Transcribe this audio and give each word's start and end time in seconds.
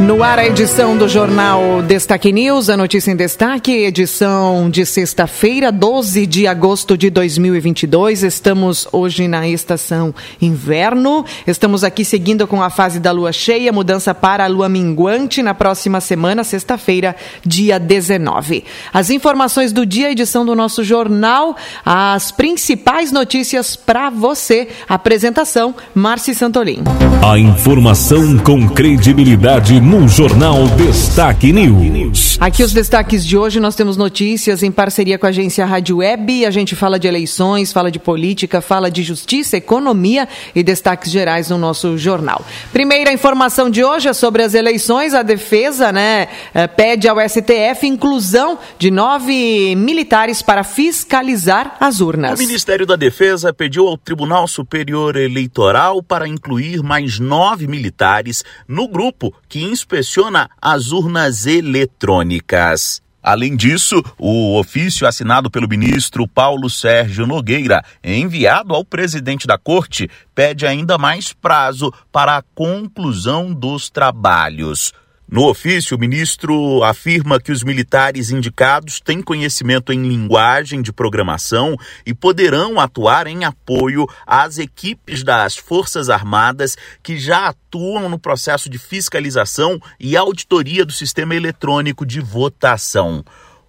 No 0.00 0.24
ar, 0.24 0.40
a 0.40 0.46
edição 0.46 0.98
do 0.98 1.08
Jornal 1.08 1.80
Destaque 1.80 2.32
News, 2.32 2.68
a 2.68 2.76
notícia 2.76 3.12
em 3.12 3.16
destaque, 3.16 3.70
edição 3.70 4.68
de 4.68 4.84
sexta-feira, 4.84 5.70
12 5.70 6.26
de 6.26 6.48
agosto 6.48 6.98
de 6.98 7.08
2022. 7.10 8.24
Estamos 8.24 8.88
hoje 8.90 9.28
na 9.28 9.48
estação 9.48 10.12
inverno. 10.42 11.24
Estamos 11.46 11.84
aqui 11.84 12.04
seguindo 12.04 12.44
com 12.48 12.60
a 12.60 12.70
fase 12.70 12.98
da 12.98 13.12
lua 13.12 13.32
cheia, 13.32 13.72
mudança 13.72 14.12
para 14.12 14.44
a 14.44 14.48
lua 14.48 14.68
minguante 14.68 15.42
na 15.42 15.54
próxima 15.54 16.00
semana, 16.00 16.42
sexta-feira, 16.42 17.14
dia 17.46 17.78
19. 17.78 18.64
As 18.92 19.10
informações 19.10 19.72
do 19.72 19.86
dia, 19.86 20.10
edição 20.10 20.44
do 20.44 20.56
nosso 20.56 20.82
jornal, 20.82 21.56
as 21.86 22.32
principais 22.32 23.12
notícias 23.12 23.76
para 23.76 24.10
você. 24.10 24.68
Apresentação, 24.88 25.72
Marci 25.94 26.34
Santolin. 26.34 26.82
A 27.22 27.38
informação 27.38 28.36
com 28.38 28.68
credibilidade 28.68 29.83
no 29.84 30.08
Jornal 30.08 30.66
Destaque 30.78 31.52
News. 31.52 32.38
Aqui 32.40 32.62
os 32.62 32.72
destaques 32.72 33.24
de 33.24 33.36
hoje, 33.36 33.60
nós 33.60 33.76
temos 33.76 33.98
notícias 33.98 34.62
em 34.62 34.72
parceria 34.72 35.18
com 35.18 35.26
a 35.26 35.28
agência 35.28 35.66
Rádio 35.66 35.98
Web. 35.98 36.46
A 36.46 36.50
gente 36.50 36.74
fala 36.74 36.98
de 36.98 37.06
eleições, 37.06 37.70
fala 37.70 37.90
de 37.90 37.98
política, 37.98 38.62
fala 38.62 38.90
de 38.90 39.02
justiça, 39.02 39.58
economia 39.58 40.26
e 40.54 40.62
destaques 40.62 41.12
gerais 41.12 41.50
no 41.50 41.58
nosso 41.58 41.98
jornal. 41.98 42.42
Primeira 42.72 43.12
informação 43.12 43.68
de 43.68 43.84
hoje 43.84 44.08
é 44.08 44.14
sobre 44.14 44.42
as 44.42 44.54
eleições. 44.54 45.12
A 45.12 45.22
defesa 45.22 45.92
né, 45.92 46.28
eh, 46.54 46.66
pede 46.66 47.06
ao 47.06 47.18
STF 47.20 47.86
inclusão 47.86 48.58
de 48.78 48.90
nove 48.90 49.76
militares 49.76 50.40
para 50.40 50.64
fiscalizar 50.64 51.76
as 51.78 52.00
urnas. 52.00 52.40
O 52.40 52.42
Ministério 52.42 52.86
da 52.86 52.96
Defesa 52.96 53.52
pediu 53.52 53.86
ao 53.86 53.98
Tribunal 53.98 54.48
Superior 54.48 55.14
Eleitoral 55.16 56.02
para 56.02 56.26
incluir 56.26 56.82
mais 56.82 57.18
nove 57.18 57.66
militares 57.66 58.42
no 58.66 58.88
grupo 58.88 59.34
que 59.46 59.73
inspeciona 59.74 60.48
as 60.62 60.92
urnas 60.92 61.46
eletrônicas. 61.46 63.02
Além 63.22 63.56
disso, 63.56 64.02
o 64.18 64.58
ofício 64.58 65.06
assinado 65.06 65.50
pelo 65.50 65.68
ministro 65.68 66.28
Paulo 66.28 66.68
Sérgio 66.68 67.26
Nogueira, 67.26 67.82
enviado 68.02 68.74
ao 68.74 68.84
presidente 68.84 69.46
da 69.46 69.58
corte, 69.58 70.10
pede 70.34 70.66
ainda 70.66 70.98
mais 70.98 71.32
prazo 71.32 71.90
para 72.12 72.36
a 72.36 72.42
conclusão 72.54 73.52
dos 73.52 73.88
trabalhos. 73.88 74.92
No 75.26 75.48
ofício, 75.48 75.96
o 75.96 76.00
ministro 76.00 76.82
afirma 76.84 77.40
que 77.40 77.50
os 77.50 77.64
militares 77.64 78.30
indicados 78.30 79.00
têm 79.00 79.22
conhecimento 79.22 79.92
em 79.92 80.06
linguagem 80.06 80.82
de 80.82 80.92
programação 80.92 81.76
e 82.04 82.12
poderão 82.12 82.78
atuar 82.78 83.26
em 83.26 83.42
apoio 83.42 84.06
às 84.26 84.58
equipes 84.58 85.22
das 85.22 85.56
Forças 85.56 86.10
Armadas 86.10 86.76
que 87.02 87.16
já 87.16 87.48
atuam 87.48 88.08
no 88.08 88.18
processo 88.18 88.68
de 88.68 88.78
fiscalização 88.78 89.80
e 89.98 90.14
auditoria 90.14 90.84
do 90.84 90.92
sistema 90.92 91.34
eletrônico 91.34 92.04
de 92.04 92.20
votação. 92.20 93.24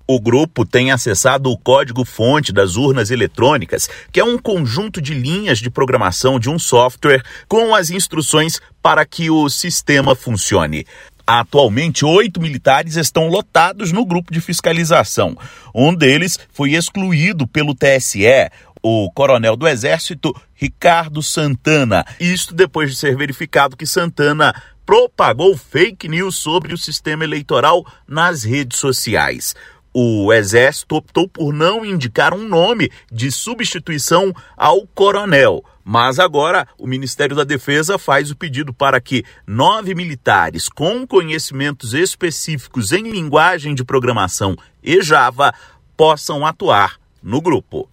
O 0.08 0.20
grupo 0.20 0.66
tem 0.66 0.92
acessado 0.92 1.50
o 1.50 1.58
código-fonte 1.58 2.54
das 2.54 2.76
urnas 2.76 3.10
eletrônicas, 3.10 3.90
que 4.12 4.20
é 4.20 4.24
um 4.24 4.38
conjunto 4.38 5.02
de 5.02 5.16
linhas 5.16 5.58
de 5.58 5.72
programação 5.72 6.38
de 6.38 6.48
um 6.48 6.60
software 6.60 7.24
com 7.48 7.74
as 7.74 7.90
instruções 7.90 8.62
para 8.84 9.04
que 9.04 9.32
o 9.32 9.50
sistema 9.50 10.16
funcione. 10.16 10.86
Atualmente, 11.28 12.06
oito 12.06 12.40
militares 12.40 12.96
estão 12.96 13.28
lotados 13.28 13.92
no 13.92 14.06
grupo 14.06 14.32
de 14.32 14.40
fiscalização. 14.40 15.36
Um 15.74 15.94
deles 15.94 16.40
foi 16.52 16.74
excluído 16.74 17.48
pelo 17.48 17.74
TSE, 17.74 18.50
o 18.84 19.10
coronel 19.12 19.56
do 19.56 19.68
Exército 19.68 20.36
Ricardo 20.54 21.24
Santana. 21.24 22.06
Isto 22.20 22.54
depois 22.54 22.92
de 22.92 22.98
ser 22.98 23.18
verificado 23.18 23.76
que 23.76 23.88
Santana 23.88 24.54
propagou 24.86 25.58
fake 25.58 26.08
news 26.08 26.36
sobre 26.36 26.72
o 26.72 26.78
sistema 26.78 27.24
eleitoral 27.24 27.84
nas 28.08 28.44
redes 28.44 28.78
sociais 28.78 29.56
o 29.98 30.34
Exército 30.34 30.98
optou 30.98 31.26
por 31.26 31.54
não 31.54 31.86
indicar 31.86 32.34
um 32.34 32.46
nome 32.46 32.92
de 33.10 33.32
substituição 33.32 34.36
ao 34.58 34.86
coronel. 34.88 35.64
Mas 35.86 36.20
agora 36.20 36.68
o 36.78 36.86
Ministério 36.86 37.34
da 37.34 37.46
Defesa 37.46 37.98
faz 37.98 38.30
o 38.30 38.36
pedido 38.36 38.74
para 38.74 39.00
que 39.00 39.24
nove 39.48 39.96
militares 39.96 40.68
com 40.68 41.08
conhecimentos 41.08 41.94
específicos 41.94 42.92
em 42.92 43.10
linguagem 43.10 43.74
de 43.74 43.86
programação 43.86 44.58
e 44.84 45.02
Java 45.02 45.54
possam 45.96 46.46
atuar 46.46 47.00
no 47.24 47.40
grupo. 47.40 47.90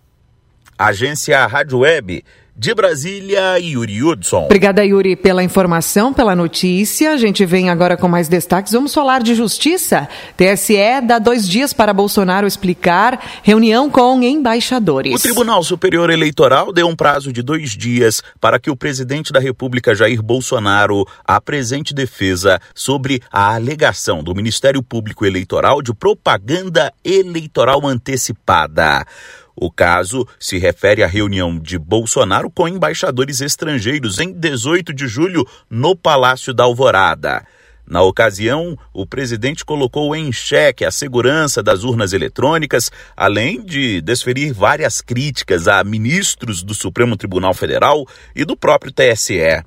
Agência 0.76 1.46
Rádio 1.46 1.78
Web 1.78 2.24
de 2.54 2.74
Brasília, 2.74 3.58
Yuri 3.58 4.02
Hudson. 4.02 4.44
Obrigada, 4.44 4.84
Yuri, 4.84 5.16
pela 5.16 5.42
informação, 5.42 6.12
pela 6.12 6.36
notícia. 6.36 7.12
A 7.12 7.16
gente 7.16 7.46
vem 7.46 7.70
agora 7.70 7.96
com 7.96 8.06
mais 8.08 8.28
destaques. 8.28 8.72
Vamos 8.72 8.92
falar 8.92 9.22
de 9.22 9.34
justiça. 9.34 10.08
TSE 10.36 11.00
dá 11.06 11.18
dois 11.18 11.48
dias 11.48 11.72
para 11.72 11.94
Bolsonaro 11.94 12.46
explicar 12.46 13.40
reunião 13.42 13.90
com 13.90 14.22
embaixadores. 14.22 15.14
O 15.14 15.22
Tribunal 15.22 15.62
Superior 15.62 16.10
Eleitoral 16.10 16.72
deu 16.72 16.86
um 16.86 16.94
prazo 16.94 17.32
de 17.32 17.42
dois 17.42 17.70
dias 17.70 18.22
para 18.38 18.58
que 18.58 18.70
o 18.70 18.76
presidente 18.76 19.32
da 19.32 19.40
República, 19.40 19.94
Jair 19.94 20.22
Bolsonaro, 20.22 21.06
apresente 21.24 21.94
defesa 21.94 22.60
sobre 22.74 23.22
a 23.30 23.54
alegação 23.54 24.22
do 24.22 24.34
Ministério 24.34 24.82
Público 24.82 25.24
Eleitoral 25.24 25.80
de 25.80 25.94
propaganda 25.94 26.92
eleitoral 27.02 27.86
antecipada. 27.86 29.06
O 29.54 29.70
caso 29.70 30.26
se 30.38 30.58
refere 30.58 31.02
à 31.02 31.06
reunião 31.06 31.58
de 31.58 31.78
Bolsonaro 31.78 32.50
com 32.50 32.66
embaixadores 32.66 33.40
estrangeiros 33.40 34.18
em 34.18 34.32
18 34.32 34.92
de 34.92 35.06
julho 35.06 35.46
no 35.68 35.94
Palácio 35.94 36.54
da 36.54 36.64
Alvorada. 36.64 37.44
Na 37.86 38.02
ocasião, 38.02 38.78
o 38.92 39.04
presidente 39.04 39.64
colocou 39.64 40.16
em 40.16 40.32
xeque 40.32 40.84
a 40.84 40.90
segurança 40.90 41.62
das 41.62 41.84
urnas 41.84 42.12
eletrônicas, 42.12 42.90
além 43.16 43.62
de 43.62 44.00
desferir 44.00 44.52
várias 44.52 45.00
críticas 45.00 45.68
a 45.68 45.82
ministros 45.84 46.62
do 46.62 46.74
Supremo 46.74 47.16
Tribunal 47.16 47.52
Federal 47.52 48.06
e 48.34 48.44
do 48.44 48.56
próprio 48.56 48.92
TSE. 48.92 49.62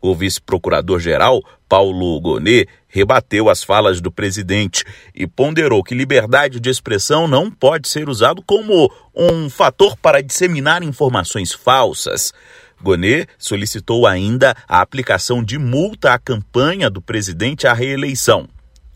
O 0.00 0.14
vice-procurador-geral, 0.14 1.42
Paulo 1.68 2.18
Gonet, 2.20 2.68
rebateu 2.96 3.50
as 3.50 3.62
falas 3.62 4.00
do 4.00 4.10
presidente 4.10 4.82
e 5.14 5.26
ponderou 5.26 5.84
que 5.84 5.94
liberdade 5.94 6.58
de 6.58 6.70
expressão 6.70 7.28
não 7.28 7.50
pode 7.50 7.88
ser 7.88 8.08
usado 8.08 8.42
como 8.42 8.90
um 9.14 9.50
fator 9.50 9.98
para 9.98 10.22
disseminar 10.22 10.82
informações 10.82 11.52
falsas. 11.52 12.32
Gonet 12.80 13.28
solicitou 13.36 14.06
ainda 14.06 14.56
a 14.66 14.80
aplicação 14.80 15.44
de 15.44 15.58
multa 15.58 16.14
à 16.14 16.18
campanha 16.18 16.88
do 16.88 17.02
presidente 17.02 17.66
à 17.66 17.74
reeleição. 17.74 18.48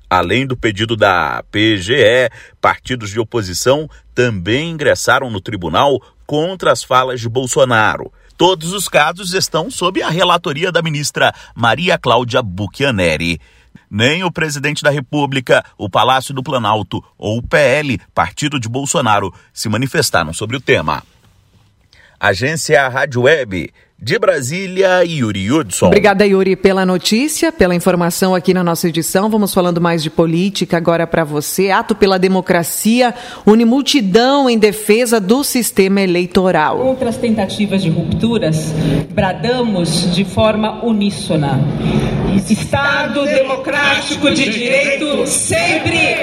Além 0.08 0.46
do 0.46 0.56
pedido 0.56 0.96
da 0.96 1.44
PGE, 1.52 2.30
partidos 2.58 3.10
de 3.10 3.20
oposição 3.20 3.86
também 4.14 4.70
ingressaram 4.70 5.30
no 5.30 5.42
tribunal 5.42 6.00
contra 6.26 6.72
as 6.72 6.82
falas 6.82 7.20
de 7.20 7.28
Bolsonaro. 7.28 8.10
Todos 8.40 8.72
os 8.72 8.88
casos 8.88 9.34
estão 9.34 9.70
sob 9.70 10.02
a 10.02 10.08
relatoria 10.08 10.72
da 10.72 10.80
ministra 10.80 11.34
Maria 11.54 11.98
Cláudia 11.98 12.42
Buchianeri. 12.42 13.38
Nem 13.90 14.22
o 14.22 14.30
presidente 14.30 14.84
da 14.84 14.90
República, 14.90 15.64
o 15.76 15.90
Palácio 15.90 16.32
do 16.32 16.44
Planalto 16.44 17.04
ou 17.18 17.38
o 17.38 17.42
PL, 17.42 17.98
partido 18.14 18.60
de 18.60 18.68
Bolsonaro, 18.68 19.34
se 19.52 19.68
manifestaram 19.68 20.32
sobre 20.32 20.56
o 20.56 20.60
tema. 20.60 21.02
Agência 22.18 22.86
Rádio 22.88 23.22
Web 23.22 23.72
de 24.02 24.18
Brasília, 24.18 25.04
Yuri 25.04 25.52
Hudson. 25.52 25.88
Obrigada, 25.88 26.26
Yuri, 26.26 26.56
pela 26.56 26.86
notícia, 26.86 27.52
pela 27.52 27.74
informação 27.74 28.34
aqui 28.34 28.54
na 28.54 28.64
nossa 28.64 28.88
edição. 28.88 29.28
Vamos 29.28 29.52
falando 29.52 29.78
mais 29.78 30.02
de 30.02 30.08
política 30.08 30.78
agora 30.78 31.06
para 31.06 31.22
você. 31.22 31.70
Ato 31.70 31.94
pela 31.94 32.18
democracia 32.18 33.14
une 33.46 33.66
multidão 33.66 34.48
em 34.48 34.58
defesa 34.58 35.20
do 35.20 35.44
sistema 35.44 36.00
eleitoral. 36.00 36.80
Outras 36.80 37.18
tentativas 37.18 37.82
de 37.82 37.90
rupturas, 37.90 38.72
bradamos 39.10 40.14
de 40.14 40.24
forma 40.24 40.82
uníssona. 40.82 41.60
Estado 42.48 43.24
democrático 43.24 44.30
de 44.30 44.48
direito 44.48 45.26
sempre! 45.26 46.16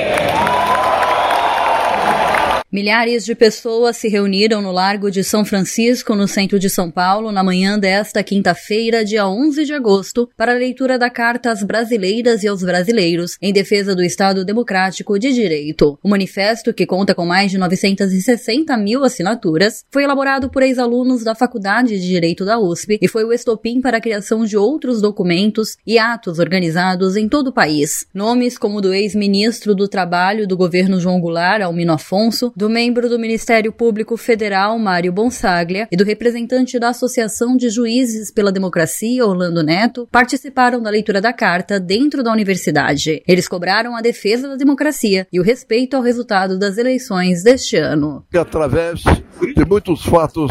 Milhares 2.78 3.26
de 3.26 3.34
pessoas 3.34 3.98
se 3.98 4.08
reuniram 4.08 4.62
no 4.62 4.72
Largo 4.72 5.10
de 5.10 5.24
São 5.24 5.44
Francisco, 5.44 6.14
no 6.14 6.28
centro 6.28 6.60
de 6.60 6.70
São 6.70 6.92
Paulo, 6.92 7.32
na 7.32 7.44
manhã 7.44 7.80
desta 7.80 8.22
quinta-feira, 8.22 9.04
dia 9.04 9.28
11 9.28 9.66
de 9.66 9.74
agosto, 9.74 10.30
para 10.38 10.52
a 10.52 10.56
leitura 10.56 10.96
da 10.96 11.10
Carta 11.10 11.50
às 11.50 11.64
Brasileiras 11.64 12.44
e 12.44 12.48
aos 12.48 12.62
Brasileiros 12.62 13.36
em 13.42 13.52
defesa 13.52 13.96
do 13.96 14.04
Estado 14.04 14.46
Democrático 14.46 15.18
de 15.18 15.34
Direito. 15.34 15.98
O 16.04 16.08
manifesto, 16.08 16.72
que 16.72 16.86
conta 16.86 17.16
com 17.16 17.26
mais 17.26 17.50
de 17.50 17.58
960 17.58 18.78
mil 18.78 19.04
assinaturas, 19.04 19.84
foi 19.90 20.04
elaborado 20.04 20.48
por 20.48 20.62
ex-alunos 20.62 21.24
da 21.24 21.34
Faculdade 21.34 22.00
de 22.00 22.08
Direito 22.08 22.46
da 22.46 22.60
USP 22.60 23.00
e 23.02 23.08
foi 23.08 23.24
o 23.24 23.34
estopim 23.34 23.82
para 23.82 23.98
a 23.98 24.02
criação 24.02 24.46
de 24.46 24.56
outros 24.56 25.02
documentos 25.02 25.78
e 25.84 25.98
atos 25.98 26.38
organizados 26.38 27.16
em 27.16 27.28
todo 27.28 27.48
o 27.48 27.54
país. 27.54 28.06
Nomes 28.14 28.56
como 28.56 28.78
o 28.78 28.82
do 28.82 28.94
ex-ministro 28.94 29.74
do 29.74 29.88
Trabalho 29.88 30.48
do 30.48 30.56
governo 30.56 31.00
João 31.00 31.20
Goulart, 31.20 31.64
Almino 31.64 31.94
Afonso, 31.94 32.54
do 32.56 32.67
membro 32.70 33.10
do 33.10 33.20
Ministério 33.20 33.72
Público 33.72 34.18
Federal, 34.18 34.78
Mário 34.80 35.12
Bonsaglia, 35.12 35.88
e 35.92 35.98
do 35.98 36.04
representante 36.04 36.80
da 36.80 36.90
Associação 36.90 37.56
de 37.56 37.70
Juízes 37.70 38.32
pela 38.32 38.52
Democracia, 38.52 39.26
Orlando 39.26 39.64
Neto, 39.64 40.08
participaram 40.12 40.82
da 40.82 40.90
leitura 40.90 41.22
da 41.22 41.34
carta 41.34 41.80
dentro 41.80 42.24
da 42.24 42.32
universidade. 42.32 43.22
Eles 43.28 43.48
cobraram 43.48 43.96
a 43.96 44.02
defesa 44.02 44.48
da 44.48 44.56
democracia 44.56 45.28
e 45.32 45.40
o 45.40 45.44
respeito 45.44 45.96
ao 45.96 46.04
resultado 46.04 46.58
das 46.58 46.78
eleições 46.78 47.44
deste 47.44 47.78
ano. 47.78 48.26
Através 48.36 49.02
de 49.02 49.66
muitos 49.66 50.04
fatos 50.04 50.50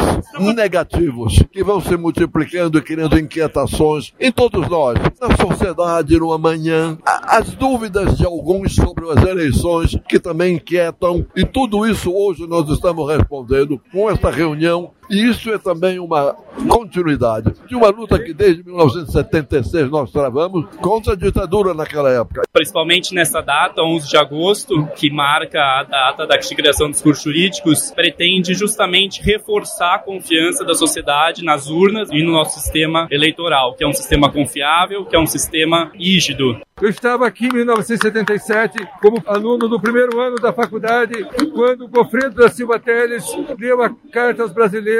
negativos 0.55 1.43
que 1.51 1.65
vão 1.65 1.81
se 1.81 1.97
multiplicando 1.97 2.79
e 2.79 2.83
criando 2.83 3.19
inquietações 3.19 4.13
em 4.21 4.31
todos 4.31 4.69
nós, 4.69 4.99
na 5.21 5.37
sociedade, 5.37 6.19
no 6.19 6.33
amanhã, 6.33 6.99
as 7.05 7.51
dúvidas 7.55 8.17
de 8.17 8.25
alguns 8.25 8.75
sobre 8.75 9.11
as 9.11 9.23
eleições 9.27 9.97
que 10.09 10.19
também 10.19 10.57
inquietam 10.57 11.27
e 11.35 11.45
tudo 11.45 11.87
isso 11.87 11.96
isso 11.97 12.13
hoje 12.13 12.47
nós 12.47 12.69
estamos 12.69 13.09
respondendo 13.09 13.81
com 13.91 14.11
esta 14.11 14.31
reunião 14.31 14.91
e 15.09 15.29
isso 15.29 15.53
é 15.53 15.59
também 15.59 15.99
uma 15.99 16.37
continuidade 16.69 17.53
de 17.67 17.75
uma 17.75 17.89
luta 17.89 18.19
que 18.19 18.33
desde 18.33 18.65
1976 18.65 19.91
nós 19.91 20.11
travamos 20.11 20.67
contra 20.77 21.13
a 21.13 21.17
ditadura 21.17 21.75
naquela 21.75 22.11
época. 22.11 22.43
Principalmente 22.53 23.15
nessa 23.15 23.41
data, 23.41 23.83
11 23.83 24.09
de 24.09 24.17
agosto, 24.17 24.87
que 24.97 25.11
marca 25.11 25.61
a 25.61 25.83
data 25.83 26.27
da 26.27 26.39
criação 26.39 26.91
dos 26.91 27.03
cursos 27.03 27.25
jurídicos, 27.25 27.91
pretende 27.91 28.55
justamente 28.55 29.23
reforçar 29.23 29.97
a 29.97 29.99
confiança 29.99 30.65
da 30.65 30.75
sociedade 30.75 31.45
nas 31.45 31.69
urnas 31.69 32.09
e 32.11 32.23
no 32.23 32.33
nosso 32.33 32.59
sistema 32.59 33.07
eleitoral, 33.11 33.75
que 33.75 33.85
é 33.85 33.87
um 33.87 33.93
sistema 33.93 34.31
confiável, 34.31 35.05
que 35.05 35.15
é 35.15 35.19
um 35.19 35.27
sistema 35.27 35.91
rígido. 35.95 36.59
Eu 36.81 36.91
estava 36.91 37.27
aqui 37.27 37.47
em 37.47 37.53
1977 37.55 38.87
como 39.01 39.23
aluno 39.27 39.67
do 39.67 39.81
primeiro 39.81 40.21
ano 40.21 40.37
da 40.37 40.53
faculdade, 40.53 41.25
quando 41.55 41.87
o 41.87 41.89
Gofredo 41.89 42.35
da 42.35 42.51
Silva 42.51 42.79
Teles 42.79 43.25
deu 43.59 43.83
a 43.83 43.91
Carta 44.13 44.43
aos 44.43 44.53
Brasileiros. 44.53 44.96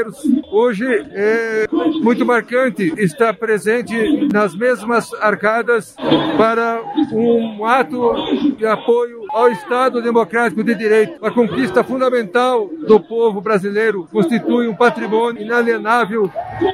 Hoje 0.51 0.85
é 1.13 1.67
muito 2.03 2.25
marcante 2.25 2.93
estar 2.99 3.35
presente 3.35 3.95
nas 4.33 4.55
mesmas 4.55 5.13
arcadas 5.15 5.95
para 6.37 6.83
um 7.13 7.65
ato 7.65 8.13
de 8.57 8.67
apoio 8.67 9.25
ao 9.31 9.51
Estado 9.51 10.03
Democrático 10.03 10.63
de 10.63 10.75
Direito. 10.75 11.25
A 11.25 11.31
conquista 11.31 11.83
fundamental 11.85 12.69
do 12.87 13.01
povo 13.01 13.41
brasileiro 13.41 14.09
constitui 14.11 14.69
um 14.69 14.75
patrimônio 14.75 15.43
inalienável 15.43 16.31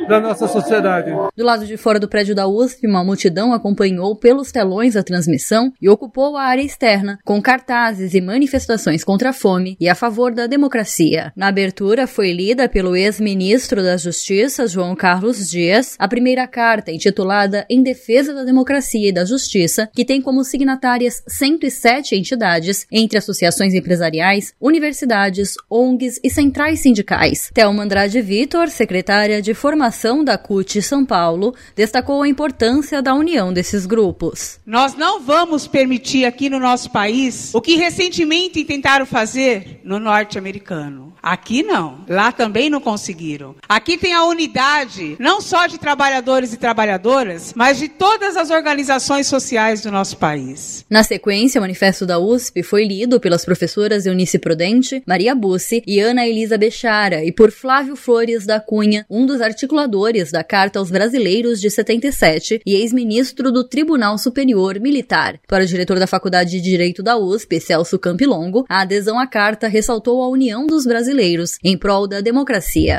da 0.09 0.21
nossa 0.21 0.47
sociedade. 0.47 1.11
Do 1.37 1.45
lado 1.45 1.67
de 1.67 1.77
fora 1.77 1.99
do 1.99 2.09
prédio 2.09 2.35
da 2.35 2.47
USP, 2.47 2.87
uma 2.87 3.05
multidão 3.05 3.53
acompanhou 3.53 4.17
pelos 4.17 4.53
telões 4.53 4.97
a 4.97 5.03
transmissão 5.03 5.73
e 5.81 5.89
ocupou 5.89 6.37
a 6.37 6.43
área 6.43 6.63
externa, 6.63 7.19
com 7.25 7.41
cartazes 7.41 8.15
e 8.15 8.21
manifestações 8.21 9.05
contra 9.05 9.31
a 9.31 9.33
fome 9.33 9.77
e 9.81 9.89
a 9.89 9.95
favor 9.95 10.33
da 10.33 10.47
democracia. 10.47 11.33
Na 11.37 11.49
abertura 11.49 12.07
foi 12.07 12.33
lida 12.33 12.69
pelo 12.69 12.97
ex-ministro 13.13 13.83
da 13.83 13.99
Justiça, 13.99 14.67
João 14.67 14.97
Carlos 14.97 15.51
Dias, 15.51 15.97
a 15.99 16.09
primeira 16.09 16.47
carta 16.47 16.91
intitulada 16.91 17.67
Em 17.69 17.83
Defesa 17.83 18.33
da 18.33 18.43
Democracia 18.43 19.11
e 19.11 19.13
da 19.13 19.25
Justiça, 19.25 19.91
que 19.95 20.05
tem 20.05 20.23
como 20.23 20.43
signatárias 20.45 21.23
107 21.29 22.17
entidades, 22.17 22.87
entre 22.91 23.19
associações 23.19 23.75
empresariais, 23.75 24.55
universidades, 24.59 25.55
ONGs 25.69 26.19
e 26.25 26.31
centrais 26.31 26.81
sindicais. 26.81 27.51
Thelma 27.53 27.83
Andrade 27.83 28.21
Vitor, 28.23 28.69
secretária 28.69 29.43
de 29.43 29.53
Formação 29.53 30.25
da 30.25 30.39
CUT 30.39 30.81
São 30.81 31.05
Paulo, 31.05 31.55
destacou 31.77 32.23
a 32.23 32.29
importância 32.29 33.03
da 33.03 33.15
união 33.15 33.53
desses 33.53 33.85
grupos. 33.85 34.59
Nós 34.65 34.95
não 34.95 35.21
vamos 35.21 35.67
permitir 35.67 36.25
aqui 36.25 36.49
no 36.49 36.59
nosso 36.59 36.91
país 36.91 37.55
o 37.55 37.61
que 37.61 37.77
recentemente 37.77 38.65
tentaram 38.65 39.05
fazer 39.05 39.81
no 39.85 39.99
norte-americano. 39.99 41.13
Aqui 41.23 41.63
não. 41.63 42.05
Lá 42.09 42.33
também 42.33 42.69
não 42.69 42.81
conseguiram. 43.03 43.57
Aqui 43.69 43.99
tem 43.99 44.15
a 44.15 44.25
unidade, 44.25 45.17
não 45.19 45.41
só 45.41 45.67
de 45.67 45.77
trabalhadores 45.77 46.53
e 46.53 46.57
trabalhadoras, 46.57 47.53
mas 47.57 47.79
de 47.79 47.89
todas 47.89 48.37
as 48.37 48.51
organizações 48.51 49.27
sociais 49.27 49.83
do 49.83 49.91
nosso 49.91 50.17
país. 50.17 50.85
Na 50.89 51.03
sequência, 51.03 51.59
o 51.59 51.63
manifesto 51.63 52.07
da 52.07 52.21
USP 52.21 52.63
foi 52.63 52.85
lido 52.85 53.19
pelas 53.19 53.45
professoras 53.45 54.07
Eunice 54.07 54.39
Prudente, 54.39 55.03
Maria 55.05 55.35
Bussi 55.35 55.83
e 55.85 55.99
Ana 55.99 56.27
Elisa 56.27 56.57
Bechara 56.57 57.25
e 57.25 57.33
por 57.33 57.51
Flávio 57.51 57.97
Flores 57.97 58.47
da 58.47 58.61
Cunha, 58.61 59.05
um 59.11 59.27
dos 59.27 59.41
articuladores 59.41 60.31
da 60.31 60.45
Carta 60.45 60.79
aos 60.79 60.91
Brasileiros 60.91 61.61
de 61.61 61.71
77 61.71 62.63
e 62.65 62.75
ex-ministro 62.77 63.51
do 63.51 63.65
Tribunal 63.65 64.17
Superior 64.17 64.79
Militar. 64.79 65.41
Para 65.49 65.65
o 65.65 65.67
diretor 65.67 65.99
da 65.99 66.07
Faculdade 66.07 66.51
de 66.51 66.61
Direito 66.61 67.03
da 67.03 67.17
USP, 67.17 67.59
Celso 67.59 67.99
Campilongo, 67.99 68.65
a 68.69 68.83
adesão 68.83 69.19
à 69.19 69.27
carta 69.27 69.67
ressaltou 69.67 70.23
a 70.23 70.29
união 70.29 70.67
dos 70.67 70.87
brasileiros 70.87 71.59
em 71.65 71.77
prol 71.77 72.07
da 72.07 72.21
democracia. 72.21 72.92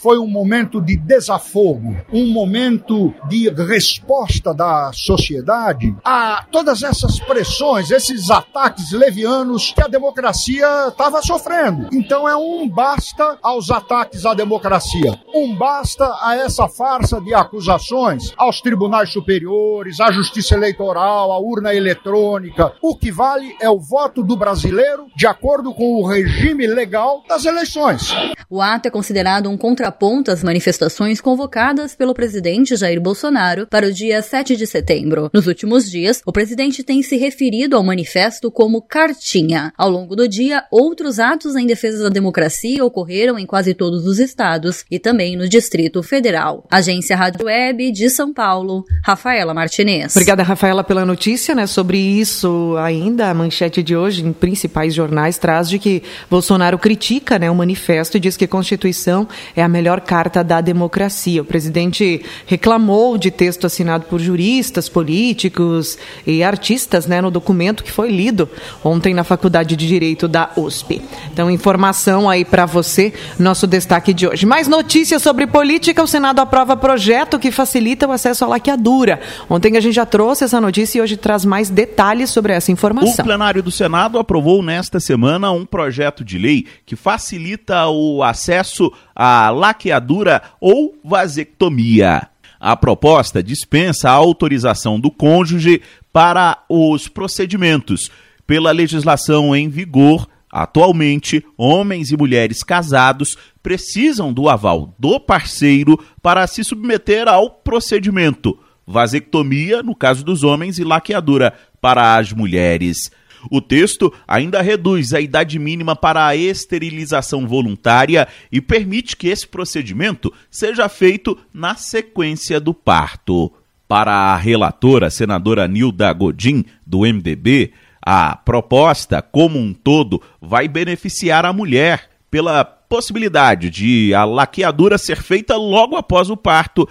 Foi 0.00 0.18
um 0.18 0.28
momento 0.28 0.80
de 0.80 0.96
desafogo, 0.96 1.96
um 2.12 2.28
momento 2.28 3.12
de 3.28 3.48
resposta 3.50 4.54
da 4.54 4.92
sociedade 4.92 5.94
a 6.04 6.44
todas 6.52 6.82
essas 6.82 7.18
pressões, 7.18 7.90
esses 7.90 8.30
ataques 8.30 8.92
levianos 8.92 9.72
que 9.72 9.82
a 9.82 9.88
democracia 9.88 10.88
estava 10.88 11.20
sofrendo. 11.20 11.88
Então 11.92 12.28
é 12.28 12.36
um 12.36 12.68
basta 12.68 13.38
aos 13.42 13.70
ataques 13.70 14.24
à 14.24 14.34
democracia, 14.34 15.18
um 15.34 15.54
basta 15.56 16.04
a 16.22 16.36
essa 16.36 16.68
farsa 16.68 17.20
de 17.20 17.34
acusações 17.34 18.32
aos 18.36 18.60
tribunais 18.60 19.10
superiores, 19.10 20.00
à 20.00 20.12
justiça 20.12 20.54
eleitoral, 20.54 21.32
à 21.32 21.38
urna 21.40 21.74
eletrônica. 21.74 22.72
O 22.80 22.96
que 22.96 23.10
vale 23.10 23.56
é 23.60 23.68
o 23.68 23.80
voto 23.80 24.22
do 24.22 24.36
brasileiro 24.36 25.06
de 25.16 25.26
acordo 25.26 25.74
com 25.74 25.96
o 25.96 26.06
regime 26.06 26.66
legal 26.66 27.24
das 27.28 27.44
eleições. 27.44 28.14
O 28.48 28.62
ato 28.62 28.88
é 28.88 28.90
considerado 28.90 29.37
um 29.46 29.56
contraponto 29.56 30.30
às 30.30 30.42
manifestações 30.42 31.20
convocadas 31.20 31.94
pelo 31.94 32.14
presidente 32.14 32.74
Jair 32.74 33.00
Bolsonaro 33.00 33.66
para 33.66 33.86
o 33.86 33.92
dia 33.92 34.22
7 34.22 34.56
de 34.56 34.66
setembro. 34.66 35.30
Nos 35.32 35.46
últimos 35.46 35.90
dias, 35.90 36.22
o 36.24 36.32
presidente 36.32 36.82
tem 36.82 37.02
se 37.02 37.16
referido 37.16 37.76
ao 37.76 37.84
manifesto 37.84 38.50
como 38.50 38.80
cartinha. 38.80 39.72
Ao 39.76 39.90
longo 39.90 40.16
do 40.16 40.26
dia, 40.26 40.64
outros 40.70 41.18
atos 41.18 41.54
em 41.56 41.66
defesa 41.66 42.04
da 42.04 42.08
democracia 42.08 42.84
ocorreram 42.84 43.38
em 43.38 43.44
quase 43.46 43.74
todos 43.74 44.06
os 44.06 44.18
estados 44.18 44.84
e 44.90 44.98
também 44.98 45.36
no 45.36 45.48
Distrito 45.48 46.02
Federal. 46.02 46.66
Agência 46.70 47.16
Rádio 47.16 47.46
Web 47.46 47.92
de 47.92 48.08
São 48.08 48.32
Paulo, 48.32 48.84
Rafaela 49.04 49.52
Martinez. 49.52 50.16
Obrigada, 50.16 50.42
Rafaela, 50.42 50.82
pela 50.82 51.04
notícia, 51.04 51.54
né? 51.54 51.66
Sobre 51.66 51.98
isso 51.98 52.74
ainda, 52.78 53.28
a 53.28 53.34
manchete 53.34 53.82
de 53.82 53.94
hoje 53.96 54.24
em 54.24 54.32
principais 54.32 54.94
jornais 54.94 55.38
traz 55.38 55.68
de 55.68 55.78
que 55.78 56.02
Bolsonaro 56.30 56.78
critica 56.78 57.38
né, 57.38 57.50
o 57.50 57.54
manifesto 57.54 58.16
e 58.16 58.20
diz 58.20 58.36
que 58.36 58.44
a 58.44 58.48
Constituição 58.48 59.17
é 59.56 59.62
a 59.62 59.68
melhor 59.68 60.00
carta 60.00 60.44
da 60.44 60.60
democracia. 60.60 61.42
O 61.42 61.44
presidente 61.44 62.22
reclamou 62.46 63.16
de 63.16 63.30
texto 63.30 63.66
assinado 63.66 64.04
por 64.06 64.20
juristas, 64.20 64.88
políticos 64.88 65.98
e 66.26 66.42
artistas 66.42 67.06
né, 67.06 67.20
no 67.20 67.30
documento 67.30 67.82
que 67.82 67.90
foi 67.90 68.10
lido 68.10 68.48
ontem 68.84 69.14
na 69.14 69.24
Faculdade 69.24 69.76
de 69.76 69.88
Direito 69.88 70.28
da 70.28 70.50
USP. 70.56 71.02
Então, 71.32 71.50
informação 71.50 72.28
aí 72.28 72.44
para 72.44 72.66
você, 72.66 73.12
nosso 73.38 73.66
destaque 73.66 74.12
de 74.12 74.26
hoje. 74.26 74.44
Mais 74.44 74.68
notícias 74.68 75.22
sobre 75.22 75.46
política: 75.46 76.02
o 76.02 76.06
Senado 76.06 76.40
aprova 76.40 76.76
projeto 76.76 77.38
que 77.38 77.50
facilita 77.50 78.06
o 78.06 78.12
acesso 78.12 78.44
à 78.44 78.48
laqueadura. 78.48 79.20
Ontem 79.48 79.76
a 79.76 79.80
gente 79.80 79.94
já 79.94 80.06
trouxe 80.06 80.44
essa 80.44 80.60
notícia 80.60 80.98
e 80.98 81.00
hoje 81.00 81.16
traz 81.16 81.44
mais 81.44 81.70
detalhes 81.70 82.30
sobre 82.30 82.52
essa 82.52 82.70
informação. 82.70 83.12
O 83.12 83.24
plenário 83.24 83.62
do 83.62 83.70
Senado 83.70 84.18
aprovou 84.18 84.62
nesta 84.62 85.00
semana 85.00 85.50
um 85.50 85.64
projeto 85.64 86.24
de 86.24 86.38
lei 86.38 86.66
que 86.84 86.96
facilita 86.96 87.86
o 87.88 88.22
acesso 88.22 88.92
à 89.18 89.50
laqueadura 89.50 90.40
ou 90.60 90.96
vasectomia. 91.04 92.28
A 92.60 92.76
proposta 92.76 93.42
dispensa 93.42 94.08
a 94.08 94.12
autorização 94.12 94.98
do 94.98 95.10
cônjuge 95.10 95.82
para 96.12 96.58
os 96.68 97.08
procedimentos. 97.08 98.10
Pela 98.46 98.70
legislação 98.70 99.54
em 99.54 99.68
vigor, 99.68 100.28
atualmente, 100.50 101.44
homens 101.56 102.10
e 102.10 102.16
mulheres 102.16 102.62
casados 102.62 103.36
precisam 103.62 104.32
do 104.32 104.48
aval 104.48 104.94
do 104.98 105.20
parceiro 105.20 105.98
para 106.22 106.46
se 106.46 106.64
submeter 106.64 107.28
ao 107.28 107.50
procedimento. 107.50 108.58
Vasectomia, 108.86 109.82
no 109.82 109.94
caso 109.94 110.24
dos 110.24 110.42
homens, 110.42 110.78
e 110.78 110.84
laqueadura 110.84 111.52
para 111.80 112.16
as 112.16 112.32
mulheres. 112.32 113.10
O 113.50 113.60
texto 113.60 114.12
ainda 114.26 114.60
reduz 114.60 115.12
a 115.12 115.20
idade 115.20 115.58
mínima 115.58 115.94
para 115.94 116.26
a 116.26 116.36
esterilização 116.36 117.46
voluntária 117.46 118.26
e 118.50 118.60
permite 118.60 119.16
que 119.16 119.28
esse 119.28 119.46
procedimento 119.46 120.32
seja 120.50 120.88
feito 120.88 121.38
na 121.52 121.74
sequência 121.74 122.58
do 122.60 122.74
parto. 122.74 123.52
Para 123.86 124.12
a 124.12 124.36
relatora, 124.36 125.08
senadora 125.08 125.66
Nilda 125.66 126.12
Godin, 126.12 126.64
do 126.86 127.00
MDB, 127.00 127.72
a 128.02 128.36
proposta, 128.36 129.22
como 129.22 129.58
um 129.58 129.72
todo, 129.72 130.20
vai 130.40 130.68
beneficiar 130.68 131.44
a 131.44 131.52
mulher 131.52 132.10
pela 132.30 132.64
possibilidade 132.64 133.70
de 133.70 134.14
a 134.14 134.24
laqueadura 134.24 134.98
ser 134.98 135.22
feita 135.22 135.56
logo 135.56 135.96
após 135.96 136.30
o 136.30 136.36
parto 136.36 136.88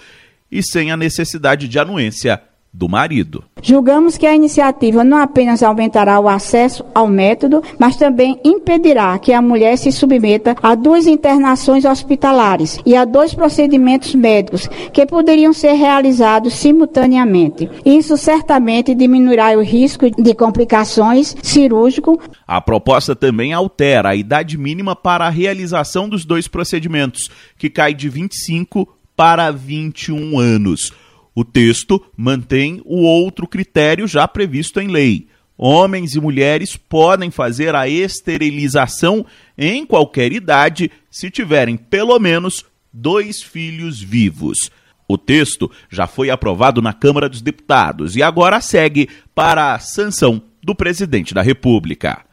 e 0.50 0.62
sem 0.62 0.90
a 0.90 0.96
necessidade 0.96 1.68
de 1.68 1.78
anuência 1.78 2.40
do 2.78 2.88
marido. 2.88 3.42
Julgamos 3.60 4.16
que 4.16 4.24
a 4.24 4.34
iniciativa 4.34 5.02
não 5.02 5.18
apenas 5.18 5.64
aumentará 5.64 6.20
o 6.20 6.28
acesso 6.28 6.84
ao 6.94 7.08
método, 7.08 7.60
mas 7.76 7.96
também 7.96 8.38
impedirá 8.44 9.18
que 9.18 9.32
a 9.32 9.42
mulher 9.42 9.76
se 9.76 9.90
submeta 9.90 10.54
a 10.62 10.76
duas 10.76 11.08
internações 11.08 11.84
hospitalares 11.84 12.78
e 12.86 12.94
a 12.94 13.04
dois 13.04 13.34
procedimentos 13.34 14.14
médicos 14.14 14.68
que 14.92 15.04
poderiam 15.04 15.52
ser 15.52 15.72
realizados 15.72 16.54
simultaneamente. 16.54 17.68
Isso 17.84 18.16
certamente 18.16 18.94
diminuirá 18.94 19.58
o 19.58 19.62
risco 19.62 20.08
de 20.10 20.32
complicações 20.32 21.34
cirúrgico. 21.42 22.20
A 22.46 22.60
proposta 22.60 23.16
também 23.16 23.52
altera 23.52 24.10
a 24.10 24.14
idade 24.14 24.56
mínima 24.56 24.94
para 24.94 25.26
a 25.26 25.30
realização 25.30 26.08
dos 26.08 26.24
dois 26.24 26.46
procedimentos, 26.46 27.28
que 27.58 27.68
cai 27.68 27.92
de 27.92 28.08
25 28.08 28.88
para 29.16 29.50
21 29.50 30.38
anos. 30.38 30.92
O 31.38 31.44
texto 31.44 32.04
mantém 32.16 32.82
o 32.84 33.02
outro 33.02 33.46
critério 33.46 34.08
já 34.08 34.26
previsto 34.26 34.80
em 34.80 34.88
lei. 34.88 35.28
Homens 35.56 36.16
e 36.16 36.20
mulheres 36.20 36.76
podem 36.76 37.30
fazer 37.30 37.76
a 37.76 37.88
esterilização 37.88 39.24
em 39.56 39.86
qualquer 39.86 40.32
idade 40.32 40.90
se 41.08 41.30
tiverem 41.30 41.76
pelo 41.76 42.18
menos 42.18 42.66
dois 42.92 43.40
filhos 43.40 44.02
vivos. 44.02 44.68
O 45.06 45.16
texto 45.16 45.70
já 45.88 46.08
foi 46.08 46.28
aprovado 46.28 46.82
na 46.82 46.92
Câmara 46.92 47.28
dos 47.28 47.40
Deputados 47.40 48.16
e 48.16 48.22
agora 48.22 48.60
segue 48.60 49.08
para 49.32 49.74
a 49.74 49.78
sanção 49.78 50.42
do 50.60 50.74
presidente 50.74 51.32
da 51.32 51.40
República. 51.40 52.24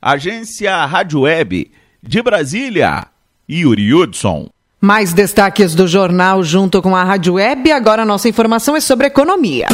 Agência 0.00 0.86
Rádio 0.86 1.20
Web 1.20 1.70
de 2.02 2.22
Brasília, 2.22 3.08
Yuri 3.46 3.92
Hudson. 3.92 4.53
Mais 4.84 5.14
destaques 5.14 5.74
do 5.74 5.88
jornal 5.88 6.42
junto 6.44 6.82
com 6.82 6.94
a 6.94 7.02
Rádio 7.02 7.32
Web. 7.34 7.72
Agora 7.72 8.02
a 8.02 8.04
nossa 8.04 8.28
informação 8.28 8.76
é 8.76 8.80
sobre 8.80 9.06
economia. 9.06 9.66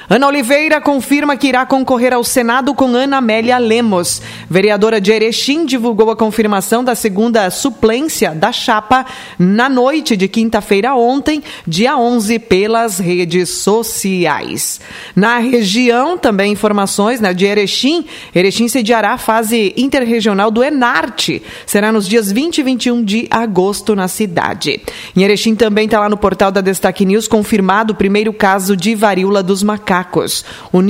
Ana 0.08 0.26
Oliveira 0.26 0.80
confirma 0.80 1.36
que 1.36 1.48
irá 1.48 1.64
concorrer 1.64 2.12
ao 2.12 2.24
Senado 2.24 2.74
com 2.74 2.86
Ana 2.94 3.18
Amélia 3.18 3.58
Lemos. 3.58 4.20
Vereadora 4.48 5.00
de 5.00 5.12
Erechim 5.12 5.64
divulgou 5.64 6.10
a 6.10 6.16
confirmação 6.16 6.82
da 6.82 6.94
segunda 6.94 7.48
suplência 7.50 8.34
da 8.34 8.50
chapa 8.52 9.06
na 9.38 9.68
noite 9.68 10.16
de 10.16 10.26
quinta-feira 10.28 10.94
ontem, 10.94 11.42
dia 11.66 11.96
11, 11.96 12.38
pelas 12.38 12.98
redes 12.98 13.48
sociais. 13.48 14.80
Na 15.14 15.38
região, 15.38 16.16
também 16.16 16.52
informações 16.52 17.20
né, 17.20 17.32
de 17.32 17.46
Erechim. 17.46 18.04
Erechim 18.34 18.68
sediará 18.68 19.12
a 19.12 19.18
fase 19.18 19.72
interregional 19.76 20.50
do 20.50 20.62
Enarte. 20.62 21.42
Será 21.66 21.92
nos 21.92 22.08
dias 22.08 22.30
20 22.30 22.58
e 22.58 22.62
21 22.62 23.04
de 23.04 23.26
agosto 23.30 23.94
na 23.94 24.08
cidade. 24.08 24.80
Em 25.16 25.22
Erechim 25.22 25.54
também 25.54 25.84
está 25.84 26.00
lá 26.00 26.08
no 26.08 26.16
portal 26.16 26.50
da 26.50 26.60
Destaque 26.60 27.04
News 27.04 27.28
confirmado 27.28 27.92
o 27.92 27.96
primeiro 27.96 28.32
caso 28.32 28.76
de 28.76 28.94
varíola 28.94 29.42
dos 29.42 29.62
macacos. 29.62 30.44
O, 30.72 30.80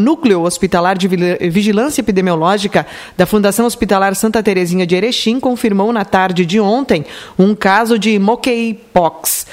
Núcleo 0.00 0.42
Hospitalar 0.42 0.96
de 0.96 1.08
Vigilância 1.08 2.00
Epidemiológica 2.00 2.86
da 3.16 3.26
Fundação 3.26 3.66
Hospitalar 3.66 4.14
Santa 4.14 4.42
Terezinha 4.42 4.86
de 4.86 4.94
Erechim 4.94 5.40
confirmou 5.40 5.92
na 5.92 6.04
tarde 6.04 6.44
de 6.44 6.60
ontem 6.60 7.04
um 7.38 7.54
caso 7.54 7.98
de 7.98 8.18
monkeypox, 8.18 9.46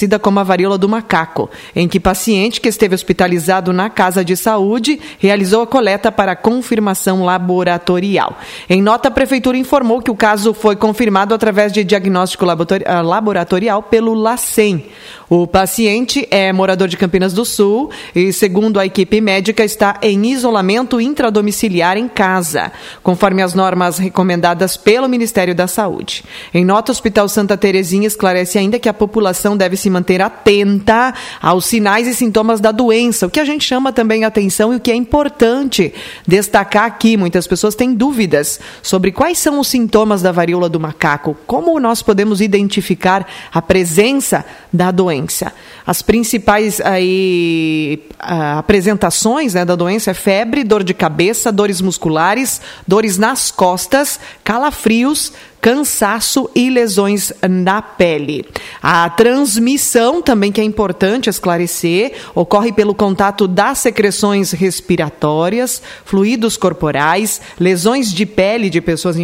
conhecida 0.00 0.18
como 0.18 0.40
a 0.40 0.44
varíola 0.44 0.78
do 0.78 0.88
macaco, 0.88 1.50
em 1.76 1.86
que 1.86 2.00
paciente 2.00 2.60
que 2.60 2.68
esteve 2.68 2.94
hospitalizado 2.94 3.72
na 3.72 3.90
casa 3.90 4.24
de 4.24 4.34
saúde 4.36 4.98
realizou 5.18 5.62
a 5.62 5.66
coleta 5.66 6.10
para 6.10 6.34
confirmação 6.34 7.24
laboratorial. 7.24 8.38
Em 8.68 8.80
nota, 8.80 9.08
a 9.08 9.10
prefeitura 9.10 9.58
informou 9.58 10.00
que 10.00 10.10
o 10.10 10.16
caso 10.16 10.54
foi 10.54 10.74
confirmado 10.76 11.34
através 11.34 11.72
de 11.72 11.84
diagnóstico 11.84 12.46
laboratorial 12.46 13.82
pelo 13.82 14.14
LACEN. 14.14 14.84
O 15.28 15.46
paciente 15.46 16.26
é 16.30 16.52
morador 16.52 16.88
de 16.88 16.96
Campinas 16.96 17.32
do 17.32 17.44
Sul 17.44 17.90
e, 18.14 18.32
segundo 18.32 18.80
a 18.80 18.86
equipe 18.86 19.20
médica, 19.20 19.64
está 19.64 19.96
em 20.02 20.26
isolamento 20.26 21.00
intradomiciliar 21.00 21.96
em 21.96 22.08
casa, 22.08 22.72
conforme 23.02 23.40
as 23.40 23.54
normas 23.54 23.98
recomendadas 23.98 24.76
pelo 24.76 25.08
Ministério 25.08 25.54
da 25.54 25.68
Saúde. 25.68 26.24
Em 26.52 26.64
nota, 26.64 26.90
o 26.90 26.94
Hospital 26.94 27.28
Santa 27.28 27.56
Terezinha 27.56 28.08
esclarece 28.08 28.58
ainda 28.58 28.78
que 28.78 28.88
a 28.88 28.94
população 28.94 29.56
deve 29.56 29.76
se 29.76 29.89
manter 29.90 30.22
atenta 30.22 31.12
aos 31.40 31.66
sinais 31.66 32.06
e 32.06 32.14
sintomas 32.14 32.60
da 32.60 32.72
doença, 32.72 33.26
o 33.26 33.30
que 33.30 33.40
a 33.40 33.44
gente 33.44 33.64
chama 33.64 33.92
também 33.92 34.24
atenção 34.24 34.72
e 34.72 34.76
o 34.76 34.80
que 34.80 34.90
é 34.90 34.94
importante 34.94 35.92
destacar 36.26 36.84
aqui. 36.84 37.16
Muitas 37.16 37.46
pessoas 37.46 37.74
têm 37.74 37.92
dúvidas 37.92 38.60
sobre 38.82 39.12
quais 39.12 39.38
são 39.38 39.58
os 39.60 39.68
sintomas 39.68 40.22
da 40.22 40.32
varíola 40.32 40.68
do 40.68 40.80
macaco, 40.80 41.36
como 41.46 41.78
nós 41.78 42.02
podemos 42.02 42.40
identificar 42.40 43.26
a 43.52 43.60
presença 43.60 44.44
da 44.72 44.90
doença. 44.90 45.52
As 45.86 46.02
principais 46.02 46.80
aí, 46.80 48.02
apresentações 48.18 49.54
né, 49.54 49.64
da 49.64 49.74
doença 49.74 50.12
é 50.12 50.14
febre, 50.14 50.62
dor 50.62 50.84
de 50.84 50.94
cabeça, 50.94 51.50
dores 51.50 51.80
musculares, 51.80 52.60
dores 52.86 53.18
nas 53.18 53.50
costas, 53.50 54.20
calafrios, 54.44 55.32
cansaço 55.60 56.48
e 56.54 56.70
lesões 56.70 57.32
na 57.48 57.82
pele. 57.82 58.46
A 58.82 59.08
transmissão, 59.10 60.22
também 60.22 60.50
que 60.50 60.60
é 60.60 60.64
importante 60.64 61.28
esclarecer, 61.28 62.12
ocorre 62.34 62.72
pelo 62.72 62.94
contato 62.94 63.46
das 63.46 63.78
secreções 63.78 64.52
respiratórias, 64.52 65.82
fluidos 66.04 66.56
corporais, 66.56 67.40
lesões 67.58 68.10
de 68.12 68.24
pele 68.24 68.70
de 68.70 68.80
pessoas 68.80 69.16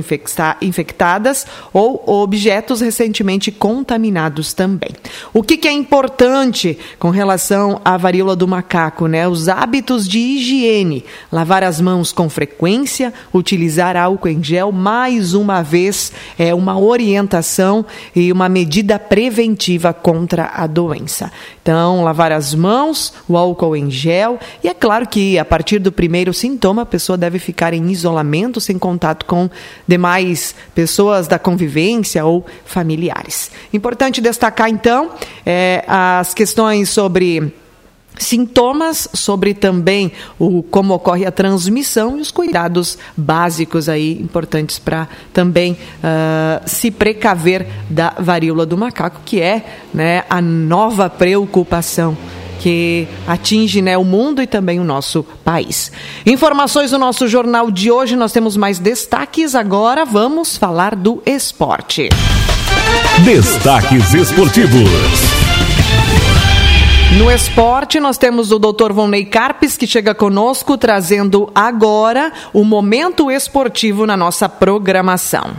infectadas 0.61 1.47
ou 1.73 2.03
objetos 2.07 2.81
recentemente 2.81 3.51
contaminados 3.51 4.53
também. 4.53 4.91
O 5.33 5.43
que, 5.43 5.57
que 5.57 5.69
é 5.69 5.73
importante 5.73 6.79
com 6.99 7.11
relação 7.11 7.81
à 7.85 7.97
varíola 7.97 8.37
do 8.37 8.47
macaco, 8.47 9.07
né? 9.07 9.27
Os 9.27 9.49
hábitos 9.49 10.07
de 10.07 10.19
higiene, 10.19 11.05
lavar 11.33 11.65
as 11.65 11.81
mãos 11.81 12.13
com 12.13 12.29
frequência, 12.29 13.13
utilizar 13.33 13.97
álcool 13.97 14.29
em 14.29 14.43
gel 14.43 14.71
mais 14.73 15.35
uma 15.35 15.63
vez 15.63 16.13
é 16.39 16.55
uma 16.55 16.79
orientação 16.79 17.85
e 18.15 18.33
uma 18.33 18.49
medida 18.49 18.99
preventiva 18.99 19.93
contra 19.93 20.51
a 20.55 20.67
doença. 20.67 21.33
Então, 21.63 22.05
lavar 22.05 22.33
as 22.33 22.55
mãos, 22.55 23.13
o 23.29 23.37
álcool 23.37 23.77
em 23.77 23.91
gel, 23.91 24.39
e 24.63 24.69
é 24.69 24.75
claro 24.75 25.07
que 25.07 25.39
a 25.39 25.45
partir 25.45 25.79
do 25.79 25.91
primeiro 25.91 26.33
sintoma, 26.33 26.83
a 26.83 26.87
pessoa 26.87 27.19
deve 27.19 27.39
ficar 27.39 27.73
em 27.75 27.91
isolamento, 27.91 28.61
sem 28.61 28.79
contato 28.79 29.25
com 29.27 29.51
demais 29.87 30.55
pessoas 30.75 31.27
da 31.27 31.39
convivência 31.39 32.25
ou 32.25 32.45
familiares. 32.65 33.51
Importante 33.73 34.21
destacar, 34.21 34.69
então, 34.69 35.11
é, 35.45 35.85
as 35.87 36.33
questões 36.35 36.89
sobre 36.89 37.53
sintomas, 38.19 39.09
sobre 39.13 39.55
também 39.55 40.13
o 40.39 40.63
como 40.63 40.95
ocorre 40.95 41.27
a 41.27 41.33
transmissão 41.33 42.19
e 42.19 42.21
os 42.21 42.31
cuidados 42.31 42.99
básicos 43.17 43.89
aí 43.89 44.13
importantes 44.21 44.79
para 44.79 45.09
também 45.33 45.73
uh, 45.73 46.67
se 46.67 46.91
precaver 46.91 47.67
da 47.89 48.15
varíola 48.19 48.65
do 48.67 48.77
macaco, 48.77 49.21
que 49.25 49.41
é 49.41 49.65
né, 49.93 50.25
a 50.29 50.41
nova 50.41 51.09
preocupação 51.09 52.17
que 52.59 53.07
atinge 53.27 53.83
né, 53.83 53.97
o 53.97 54.05
mundo 54.05 54.43
e 54.43 54.47
também 54.47 54.81
o 54.81 54.85
nosso 54.85 55.23
país. 55.45 55.93
Informações 56.25 56.91
do 56.91 56.99
nosso 56.99 57.29
jornal 57.29 57.71
de 57.71 57.91
hoje, 57.91 58.17
nós 58.17 58.33
temos 58.33 58.57
mais 58.57 58.79
destaques. 58.79 59.55
Agora 59.55 60.05
vamos 60.05 60.57
falar 60.57 60.97
do 60.97 61.23
esporte. 61.27 62.09
Destaques 63.25 64.15
esportivos. 64.15 65.46
No 67.19 67.31
esporte, 67.31 67.99
nós 67.99 68.19
temos 68.19 68.53
o 68.53 68.59
Dr. 68.59 68.93
Vonley 68.93 69.25
Carpes, 69.25 69.75
que 69.75 69.87
chega 69.87 70.15
conosco, 70.15 70.77
trazendo 70.77 71.51
agora 71.55 72.31
o 72.53 72.63
momento 72.63 73.31
esportivo 73.31 74.05
na 74.05 74.19
nossa 74.19 74.51
programação. 74.51 75.57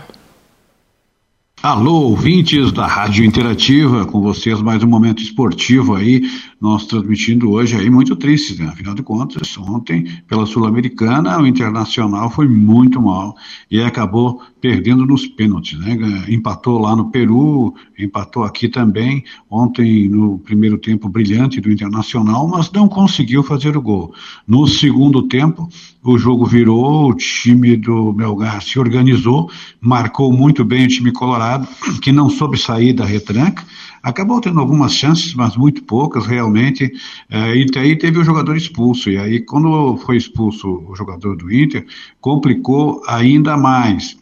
Alô, 1.64 2.10
ouvintes 2.10 2.72
da 2.72 2.86
Rádio 2.86 3.26
Interativa, 3.26 4.06
com 4.06 4.22
vocês 4.22 4.62
mais 4.62 4.84
um 4.84 4.88
momento 4.88 5.24
esportivo 5.24 5.96
aí, 5.96 6.22
nós 6.60 6.86
transmitindo 6.86 7.52
hoje 7.52 7.76
aí 7.76 7.90
muito 7.90 8.16
triste, 8.16 8.60
né? 8.60 8.68
Afinal 8.68 8.96
de 8.96 9.04
contas, 9.04 9.58
ontem, 9.58 10.06
pela 10.28 10.46
Sul-Americana, 10.46 11.40
o 11.40 11.46
Internacional 11.46 12.30
foi 12.30 12.48
muito 12.48 13.02
mal 13.02 13.36
e 13.70 13.80
acabou 13.82 14.42
perdendo 14.60 15.06
nos 15.06 15.28
pênaltis, 15.28 15.78
né? 15.80 15.96
Empatou 16.28 16.80
lá 16.80 16.96
no 16.96 17.12
Peru, 17.12 17.76
empatou 17.98 18.44
aqui 18.44 18.68
também, 18.68 19.24
ontem 19.50 20.10
no 20.10 20.40
primeiro 20.40 20.78
tempo 20.78 21.08
brilhante 21.08 21.62
do 21.62 21.72
Internacional, 21.72 22.48
mas 22.48 22.72
não 22.72 22.88
conseguiu 22.88 23.44
fazer 23.44 23.78
o 23.78 23.82
gol. 23.82 24.14
No 24.48 24.66
segundo 24.66 25.22
tempo, 25.24 25.70
o 26.04 26.18
jogo 26.18 26.46
virou, 26.46 27.10
o 27.10 27.14
time 27.14 27.76
do 27.78 28.14
Melgar 28.14 28.64
se 28.64 28.80
organizou, 28.80 29.50
marcou 29.80 30.34
muito 30.34 30.66
bem 30.66 30.86
o 30.86 30.88
time 30.88 31.12
colorado, 31.12 31.68
que 32.02 32.12
não 32.12 32.30
soube 32.30 32.58
sair 32.58 32.94
da 32.94 33.06
retranca, 33.06 33.64
acabou 34.08 34.40
tendo 34.40 34.60
algumas 34.60 34.94
chances, 34.94 35.34
mas 35.34 35.56
muito 35.58 35.84
poucas 35.84 36.26
realmente, 36.26 36.92
é, 37.30 37.56
e 37.56 37.68
aí 37.78 37.96
teve 37.98 38.20
o 38.20 38.24
jogador 38.24 38.56
expulso, 38.56 39.10
e 39.10 39.18
aí 39.18 39.42
quando 39.42 39.98
foi 39.98 40.18
expulso 40.18 40.84
o 40.88 40.96
jogador 40.96 41.36
do 41.36 41.54
Inter, 41.54 41.86
complicou 42.22 43.02
ainda 43.08 43.58
mais. 43.58 44.18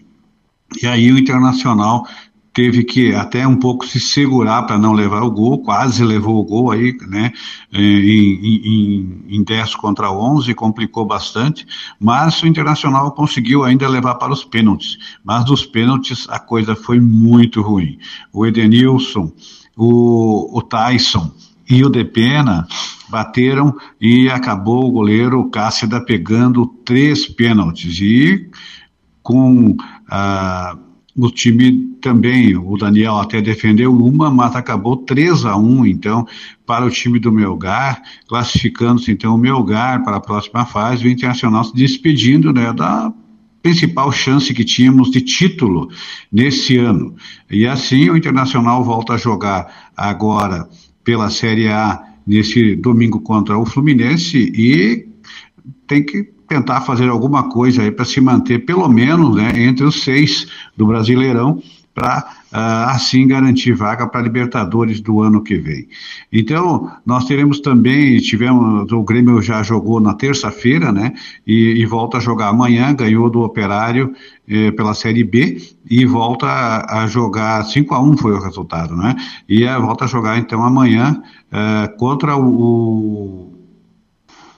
E 0.81 0.87
aí 0.87 1.11
o 1.11 1.17
Internacional 1.17 2.05
teve 2.55 2.85
que 2.85 3.13
até 3.13 3.45
um 3.45 3.57
pouco 3.57 3.85
se 3.85 3.99
segurar 3.99 4.63
para 4.63 4.77
não 4.77 4.93
levar 4.93 5.23
o 5.23 5.29
gol, 5.29 5.61
quase 5.61 6.03
levou 6.05 6.39
o 6.39 6.43
gol 6.43 6.71
aí, 6.71 6.97
né, 7.01 7.33
em, 7.71 8.61
em, 8.63 9.25
em 9.27 9.43
10 9.43 9.75
contra 9.75 10.09
11, 10.09 10.53
complicou 10.53 11.05
bastante, 11.05 11.67
mas 11.99 12.41
o 12.41 12.47
Internacional 12.47 13.11
conseguiu 13.11 13.65
ainda 13.65 13.89
levar 13.89 14.15
para 14.15 14.31
os 14.31 14.45
pênaltis, 14.45 14.97
mas 15.21 15.43
dos 15.43 15.65
pênaltis 15.65 16.25
a 16.29 16.39
coisa 16.39 16.77
foi 16.77 16.97
muito 16.97 17.61
ruim. 17.61 17.99
O 18.31 18.45
Edenilson, 18.45 19.33
o, 19.75 20.57
o 20.57 20.61
Tyson 20.61 21.31
e 21.69 21.83
o 21.83 21.89
Depena 21.89 22.67
bateram 23.09 23.75
e 23.99 24.29
acabou 24.29 24.87
o 24.87 24.91
goleiro 24.91 25.49
Cássida 25.49 26.03
pegando 26.03 26.65
três 26.85 27.25
pênaltis. 27.25 27.99
E 28.01 28.49
com 29.21 29.75
a 30.09 30.77
o 31.17 31.31
time 31.31 31.95
também, 32.01 32.57
o 32.57 32.75
Daniel 32.77 33.17
até 33.17 33.41
defendeu 33.41 33.95
uma, 33.95 34.29
mas 34.29 34.53
acabou 34.53 34.97
3 34.97 35.45
a 35.45 35.55
1 35.55 35.85
então, 35.85 36.27
para 36.65 36.85
o 36.85 36.89
time 36.89 37.19
do 37.19 37.31
Melgar, 37.31 38.01
classificando-se 38.27 39.11
então 39.11 39.33
o 39.33 39.37
Melgar 39.37 40.03
para 40.03 40.17
a 40.17 40.21
próxima 40.21 40.65
fase, 40.65 41.07
o 41.07 41.09
Internacional 41.09 41.63
se 41.63 41.73
despedindo 41.73 42.51
né, 42.51 42.73
da 42.73 43.13
principal 43.65 44.11
chance 44.11 44.53
que 44.53 44.63
tínhamos 44.63 45.09
de 45.09 45.21
título 45.21 45.89
nesse 46.31 46.77
ano. 46.77 47.15
E 47.49 47.65
assim 47.65 48.11
o 48.11 48.15
Internacional 48.15 48.83
volta 48.83 49.13
a 49.13 49.17
jogar 49.17 49.89
agora 49.97 50.69
pela 51.03 51.31
Série 51.31 51.67
A 51.67 51.99
nesse 52.27 52.75
domingo 52.75 53.19
contra 53.19 53.57
o 53.57 53.65
Fluminense 53.65 54.37
e 54.37 55.07
tem 55.87 56.03
que 56.05 56.29
tentar 56.47 56.81
fazer 56.81 57.09
alguma 57.09 57.49
coisa 57.49 57.81
aí 57.81 57.89
para 57.89 58.05
se 58.05 58.21
manter 58.21 58.65
pelo 58.65 58.87
menos 58.87 59.35
né, 59.35 59.51
entre 59.55 59.83
os 59.83 60.03
seis 60.03 60.47
do 60.77 60.85
Brasileirão 60.85 61.59
para 61.91 62.23
assim 62.55 63.27
garantir 63.27 63.73
vaga 63.73 64.07
para 64.07 64.21
Libertadores 64.21 65.01
do 65.01 65.21
ano 65.21 65.43
que 65.43 65.57
vem. 65.57 65.87
Então, 66.31 66.89
nós 67.05 67.25
teremos 67.25 67.59
também, 67.59 68.17
tivemos, 68.19 68.91
o 68.91 69.03
Grêmio 69.03 69.41
já 69.41 69.61
jogou 69.61 69.99
na 69.99 70.13
terça-feira, 70.13 70.91
né, 70.91 71.13
e, 71.45 71.81
e, 71.81 71.85
volta 71.85 72.17
a 72.17 72.21
jogar 72.21 72.47
amanhã, 72.47 72.93
ganhou 72.93 73.29
do 73.29 73.41
Operário 73.41 74.13
eh, 74.47 74.71
pela 74.71 74.93
Série 74.93 75.23
B, 75.23 75.57
e 75.89 76.05
volta 76.05 76.47
a, 76.47 77.03
a, 77.03 77.07
jogar, 77.07 77.63
5 77.65 77.93
a 77.93 78.01
1 78.01 78.17
foi 78.17 78.31
o 78.33 78.39
resultado, 78.39 78.95
né, 78.95 79.15
e 79.49 79.67
a, 79.67 79.77
volta 79.77 80.05
a 80.05 80.07
jogar 80.07 80.37
então 80.37 80.63
amanhã 80.63 81.21
uh, 81.51 81.97
contra 81.97 82.37
o, 82.37 83.53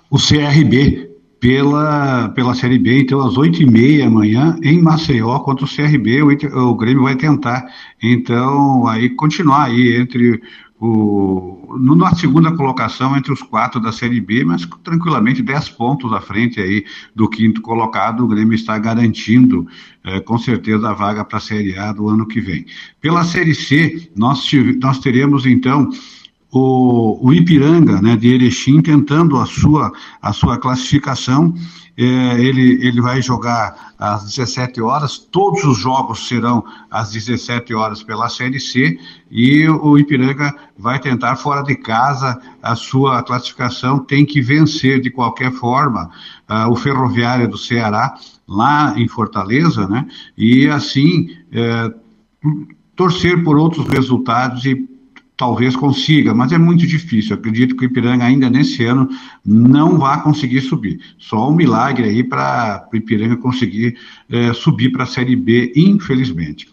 o 0.10 0.18
CRB, 0.18 1.07
pela, 1.40 2.30
pela 2.30 2.56
Série 2.56 2.80
B, 2.80 3.02
então 3.02 3.22
às 3.22 3.38
oito 3.38 3.62
e 3.62 3.66
meia 3.66 4.08
amanhã 4.08 4.58
em 4.64 4.82
Maceió 4.82 5.40
contra 5.40 5.66
o 5.66 5.70
CRB, 5.70 6.22
o, 6.24 6.70
o 6.70 6.76
Grêmio 6.76 7.04
vai 7.04 7.16
tentar 7.16 7.66
então 8.02 8.88
aí 8.88 9.10
continuar 9.10 9.66
aí 9.66 9.98
entre 9.98 10.42
o, 10.80 11.76
na 11.80 12.14
segunda 12.16 12.56
colocação 12.56 13.18
entre 13.18 13.32
os 13.34 13.42
quatro 13.42 13.80
da 13.80 13.92
Série 13.92 14.22
B, 14.22 14.44
mas 14.44 14.68
tranquilamente 14.84 15.42
dez 15.42 15.70
pontos 15.70 16.14
à 16.14 16.22
frente 16.22 16.60
aí 16.60 16.86
do 17.16 17.28
quinto 17.28 17.62
colocado, 17.62 18.24
o 18.24 18.28
Grêmio 18.28 18.54
está 18.54 18.78
garantindo 18.78 19.68
é, 20.04 20.20
com 20.20 20.38
certeza 20.38 20.90
a 20.90 20.94
vaga 20.94 21.26
para 21.26 21.40
a 21.40 21.42
Série 21.42 21.78
A 21.78 21.92
do 21.92 22.08
ano 22.08 22.28
que 22.28 22.40
vem. 22.40 22.66
Pela 23.02 23.24
Série 23.24 23.56
C, 23.56 24.10
nós, 24.16 24.48
nós 24.80 25.00
teremos 25.00 25.46
então 25.46 25.90
o, 26.52 27.28
o 27.28 27.34
Ipiranga, 27.34 28.02
né, 28.02 28.16
de 28.16 28.34
Erechim, 28.34 28.82
tentando 28.82 29.38
a 29.38 29.46
sua, 29.46 29.92
a 30.22 30.34
sua 30.34 30.58
classificação. 30.58 31.54
É, 32.00 32.40
ele, 32.40 32.86
ele 32.86 33.02
vai 33.02 33.24
jogar 33.24 33.94
às 33.98 34.24
17 34.26 34.80
horas, 34.82 35.18
todos 35.18 35.64
os 35.64 35.80
jogos 35.80 36.28
serão 36.28 36.64
às 36.92 37.12
17 37.12 37.74
horas 37.74 38.04
pela 38.04 38.30
Série 38.30 38.60
C, 38.60 39.00
e 39.32 39.68
o 39.68 39.98
Ipiranga 39.98 40.54
vai 40.78 41.00
tentar 41.00 41.36
fora 41.38 41.64
de 41.64 41.76
casa 41.76 42.40
a 42.62 42.76
sua 42.76 43.24
classificação, 43.24 43.98
tem 43.98 44.24
que 44.24 44.40
vencer 44.40 45.02
de 45.02 45.10
qualquer 45.10 45.52
forma 45.52 46.12
uh, 46.48 46.72
o 46.72 46.76
Ferroviário 46.76 47.48
do 47.48 47.58
Ceará, 47.58 48.14
lá 48.48 48.94
em 48.96 49.08
Fortaleza, 49.08 49.88
né, 49.88 50.06
e 50.38 50.68
assim 50.68 51.30
é, 51.52 51.92
torcer 52.96 53.44
por 53.44 53.58
outros 53.58 53.88
resultados 53.88 54.66
e 54.66 54.88
talvez 55.38 55.76
consiga, 55.76 56.34
mas 56.34 56.52
é 56.52 56.58
muito 56.58 56.86
difícil. 56.88 57.36
acredito 57.36 57.76
que 57.76 57.86
o 57.86 57.88
Ipiranga 57.88 58.26
ainda 58.26 58.50
nesse 58.50 58.84
ano 58.84 59.08
não 59.46 60.00
vai 60.00 60.22
conseguir 60.24 60.62
subir. 60.62 61.00
Só 61.20 61.50
um 61.50 61.56
milagre 61.56 62.10
aí 62.10 62.24
para 62.24 62.90
o 62.92 62.98
Ipiranga 62.98 63.38
conseguir 63.38 63.96
é, 64.28 64.52
subir 64.52 64.92
para 64.92 65.04
a 65.04 65.08
Série 65.08 65.36
B, 65.36 65.72
infelizmente. 65.76 66.68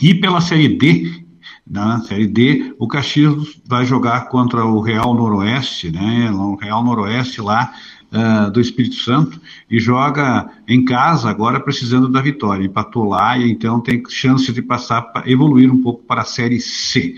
E 0.00 0.14
pela 0.14 0.40
Série 0.40 0.68
D, 0.68 1.24
na 1.70 2.00
Série 2.00 2.26
D, 2.26 2.74
o 2.78 2.88
Caxias 2.88 3.60
vai 3.66 3.84
jogar 3.84 4.28
contra 4.28 4.64
o 4.64 4.80
Real 4.80 5.14
Noroeste, 5.14 5.90
né? 5.90 6.30
O 6.32 6.56
Real 6.56 6.82
Noroeste 6.82 7.40
lá 7.42 7.72
uh, 8.10 8.50
do 8.50 8.60
Espírito 8.60 8.96
Santo 8.96 9.40
e 9.70 9.78
joga 9.78 10.50
em 10.66 10.84
casa 10.84 11.28
agora 11.28 11.60
precisando 11.60 12.08
da 12.08 12.20
vitória. 12.20 12.64
Empatou 12.64 13.04
lá 13.04 13.36
e 13.38 13.50
então 13.50 13.80
tem 13.80 14.02
chance 14.08 14.50
de 14.52 14.62
passar 14.62 15.12
evoluir 15.26 15.70
um 15.70 15.82
pouco 15.82 16.02
para 16.04 16.22
a 16.22 16.24
Série 16.24 16.60
C. 16.60 17.14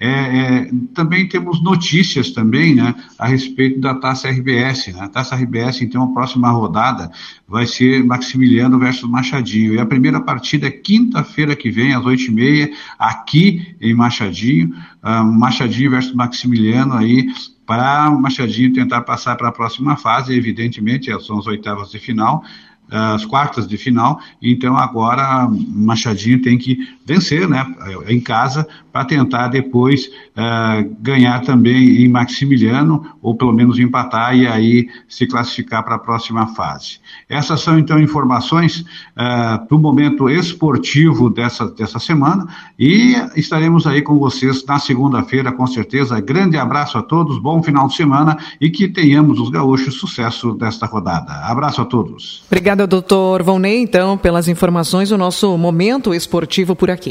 É, 0.00 0.08
é, 0.08 0.70
também 0.94 1.26
temos 1.26 1.60
notícias 1.60 2.30
também, 2.30 2.72
né, 2.72 2.94
a 3.18 3.26
respeito 3.26 3.80
da 3.80 3.96
Taça 3.96 4.28
RBS, 4.28 4.92
né? 4.94 5.00
A 5.00 5.08
Taça 5.08 5.34
RBS, 5.34 5.82
então, 5.82 6.04
a 6.04 6.12
próxima 6.12 6.48
rodada 6.50 7.10
vai 7.48 7.66
ser 7.66 8.04
Maximiliano 8.04 8.78
versus 8.78 9.10
Machadinho. 9.10 9.74
E 9.74 9.80
a 9.80 9.86
primeira 9.86 10.20
partida 10.20 10.68
é 10.68 10.70
quinta-feira 10.70 11.56
que 11.56 11.68
vem, 11.68 11.94
às 11.94 12.04
oito 12.04 12.24
e 12.24 12.30
meia, 12.30 12.70
aqui 12.96 13.74
em 13.80 13.92
Machadinho, 13.92 14.72
uh, 15.02 15.24
Machadinho 15.24 15.90
versus 15.90 16.14
Maximiliano 16.14 16.94
aí, 16.94 17.26
para 17.66 18.08
Machadinho 18.10 18.72
tentar 18.72 19.02
passar 19.02 19.36
para 19.36 19.48
a 19.48 19.52
próxima 19.52 19.96
fase, 19.96 20.32
evidentemente, 20.32 21.10
são 21.20 21.38
as 21.38 21.46
oitavas 21.48 21.90
de 21.90 21.98
final, 21.98 22.44
as 22.90 23.24
quartas 23.24 23.66
de 23.66 23.76
final, 23.76 24.20
então 24.40 24.76
agora 24.76 25.48
Machadinho 25.50 26.40
tem 26.40 26.56
que 26.56 26.78
vencer, 27.04 27.48
né, 27.48 27.64
em 28.06 28.20
casa, 28.20 28.66
para 28.92 29.04
tentar 29.04 29.48
depois 29.48 30.06
uh, 30.06 30.96
ganhar 31.00 31.40
também 31.42 32.02
em 32.02 32.08
Maximiliano, 32.08 33.14
ou 33.22 33.36
pelo 33.36 33.52
menos 33.52 33.78
empatar 33.78 34.36
e 34.36 34.46
aí 34.46 34.88
se 35.08 35.26
classificar 35.26 35.84
para 35.84 35.94
a 35.94 35.98
próxima 35.98 36.48
fase. 36.48 36.98
Essas 37.28 37.60
são 37.60 37.78
então 37.78 38.00
informações 38.00 38.80
uh, 38.80 39.68
do 39.68 39.78
momento 39.78 40.28
esportivo 40.28 41.30
dessa, 41.30 41.66
dessa 41.70 41.98
semana 41.98 42.46
e 42.78 43.14
estaremos 43.36 43.86
aí 43.86 44.02
com 44.02 44.18
vocês 44.18 44.64
na 44.66 44.78
segunda-feira, 44.78 45.52
com 45.52 45.66
certeza. 45.66 46.20
Grande 46.20 46.56
abraço 46.56 46.98
a 46.98 47.02
todos, 47.02 47.38
bom 47.38 47.62
final 47.62 47.86
de 47.86 47.94
semana 47.94 48.36
e 48.60 48.68
que 48.68 48.88
tenhamos 48.88 49.38
os 49.38 49.48
gaúchos 49.48 49.94
sucesso 49.94 50.54
desta 50.54 50.86
rodada. 50.86 51.32
Abraço 51.46 51.80
a 51.82 51.84
todos. 51.84 52.44
Obrigada, 52.78 52.86
doutor 52.86 53.42
Volney, 53.42 53.82
então, 53.82 54.16
pelas 54.16 54.46
informações, 54.46 55.10
o 55.10 55.18
nosso 55.18 55.58
momento 55.58 56.14
esportivo 56.14 56.76
por 56.76 56.90
aqui. 56.90 57.10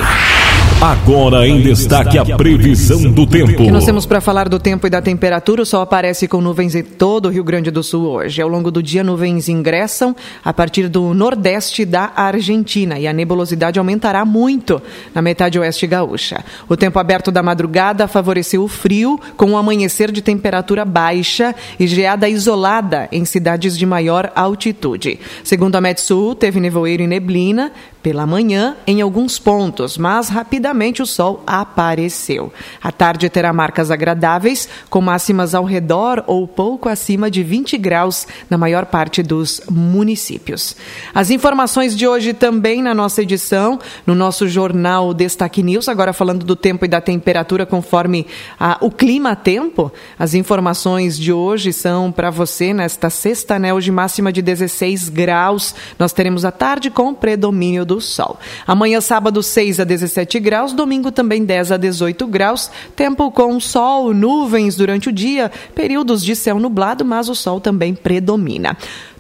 Agora 0.80 1.47
em 1.47 1.60
destaque 1.60 2.19
a 2.19 2.38
previsão 2.38 3.12
do 3.12 3.25
tempo. 3.25 3.58
Que 3.58 3.71
nós 3.71 3.84
temos 3.84 4.06
para 4.06 4.21
falar 4.21 4.47
do 4.47 4.60
tempo 4.60 4.86
e 4.86 4.91
da 4.91 5.01
temperatura. 5.01 5.63
O 5.63 5.65
sol 5.65 5.82
aparece 5.82 6.27
com 6.27 6.39
nuvens 6.39 6.75
em 6.75 6.84
todo 6.84 7.25
o 7.25 7.30
Rio 7.30 7.43
Grande 7.43 7.71
do 7.71 7.82
Sul 7.82 8.06
hoje. 8.06 8.43
Ao 8.43 8.47
longo 8.47 8.69
do 8.69 8.84
dia, 8.84 9.03
nuvens 9.03 9.49
ingressam 9.49 10.15
a 10.45 10.53
partir 10.53 10.88
do 10.88 11.15
nordeste 11.15 11.84
da 11.84 12.12
Argentina 12.15 12.99
e 12.99 13.08
a 13.08 13.12
nebulosidade 13.12 13.80
aumentará 13.80 14.23
muito 14.23 14.80
na 15.15 15.21
metade 15.21 15.58
oeste 15.58 15.88
gaúcha. 15.88 16.45
O 16.69 16.77
tempo 16.77 16.99
aberto 16.99 17.32
da 17.32 17.41
madrugada 17.41 18.08
favoreceu 18.08 18.63
o 18.63 18.67
frio, 18.67 19.19
com 19.36 19.47
um 19.47 19.58
amanhecer 19.58 20.12
de 20.12 20.21
temperatura 20.21 20.86
baixa 20.86 21.56
e 21.80 21.88
geada 21.88 22.30
isolada 22.30 23.10
em 23.12 23.25
cidades 23.25 23.75
de 23.75 23.86
maior 23.86 24.32
altitude. 24.36 25.19
Segundo 25.43 25.57
a 25.78 25.82
Metsul, 25.82 26.36
teve 26.36 26.60
nevoeiro 26.60 27.04
e 27.04 27.08
neblina, 27.08 27.72
pela 28.08 28.26
manhã 28.26 28.78
em 28.88 29.02
alguns 29.02 29.38
pontos, 29.38 29.98
mas 29.98 30.30
rapidamente 30.30 31.02
o 31.02 31.06
sol 31.06 31.43
apareceu. 31.46 32.54
A 32.82 32.89
tarde 32.89 33.30
terá 33.30 33.52
marcas 33.52 33.91
agradáveis, 33.91 34.70
com 34.89 35.02
máximas 35.02 35.54
ao 35.54 35.65
redor 35.65 36.24
ou 36.26 36.48
pouco 36.48 36.88
acima 36.88 37.30
de 37.30 37.43
20 37.43 37.78
graus 37.78 38.26
na 38.50 38.58
maior 38.58 38.86
parte 38.86 39.22
dos 39.22 39.62
municípios. 39.70 40.74
As 41.13 41.30
informações 41.30 41.98
de 41.98 42.08
hoje 42.08 42.32
também 42.34 42.82
na 42.82 42.93
nossa 42.93 43.22
edição, 43.22 43.78
no 44.06 44.15
nosso 44.15 44.48
jornal 44.48 45.13
Destaque 45.13 45.62
News, 45.62 45.89
agora 45.89 46.13
falando 46.13 46.46
do 46.46 46.56
tempo 46.56 46.86
e 46.86 46.88
da 46.88 47.02
temperatura 47.02 47.65
conforme 47.65 48.26
a, 48.58 48.78
o 48.80 48.89
clima-tempo. 48.89 49.91
As 50.17 50.34
informações 50.34 51.20
de 51.20 51.34
hoje 51.34 51.74
são 51.74 52.10
para 52.10 52.30
você 52.30 52.74
nesta 52.74 53.10
sexta, 53.10 53.60
né, 53.60 53.74
hoje 53.74 53.91
máxima 53.91 54.32
de 54.32 54.41
16 54.41 55.10
graus. 55.10 55.76
Nós 56.00 56.13
teremos 56.13 56.46
a 56.46 56.54
tarde 56.54 56.89
com 56.89 57.13
predomínio 57.13 57.84
do 57.84 57.96
do 57.97 58.01
sol. 58.01 58.39
Amanhã, 58.65 59.01
sábado, 59.01 59.41
6 59.41 59.79
a 59.79 59.83
17 59.83 60.39
graus, 60.39 60.71
domingo 60.71 61.12
também 61.12 61.43
10 61.43 61.71
a 61.71 61.77
18 61.77 62.27
graus, 62.27 62.69
tempo 62.95 63.31
com 63.31 63.60
sol, 63.60 64.13
nuvens 64.13 64.75
durante 64.75 65.10
o 65.10 65.12
dia, 65.12 65.51
períodos 65.73 66.23
de 66.23 66.36
céu 66.36 66.60
nublado, 66.60 67.03
mas 67.03 67.27
o 67.27 67.36
sol 67.36 67.60
também 67.60 67.95
predomina. 67.95 68.77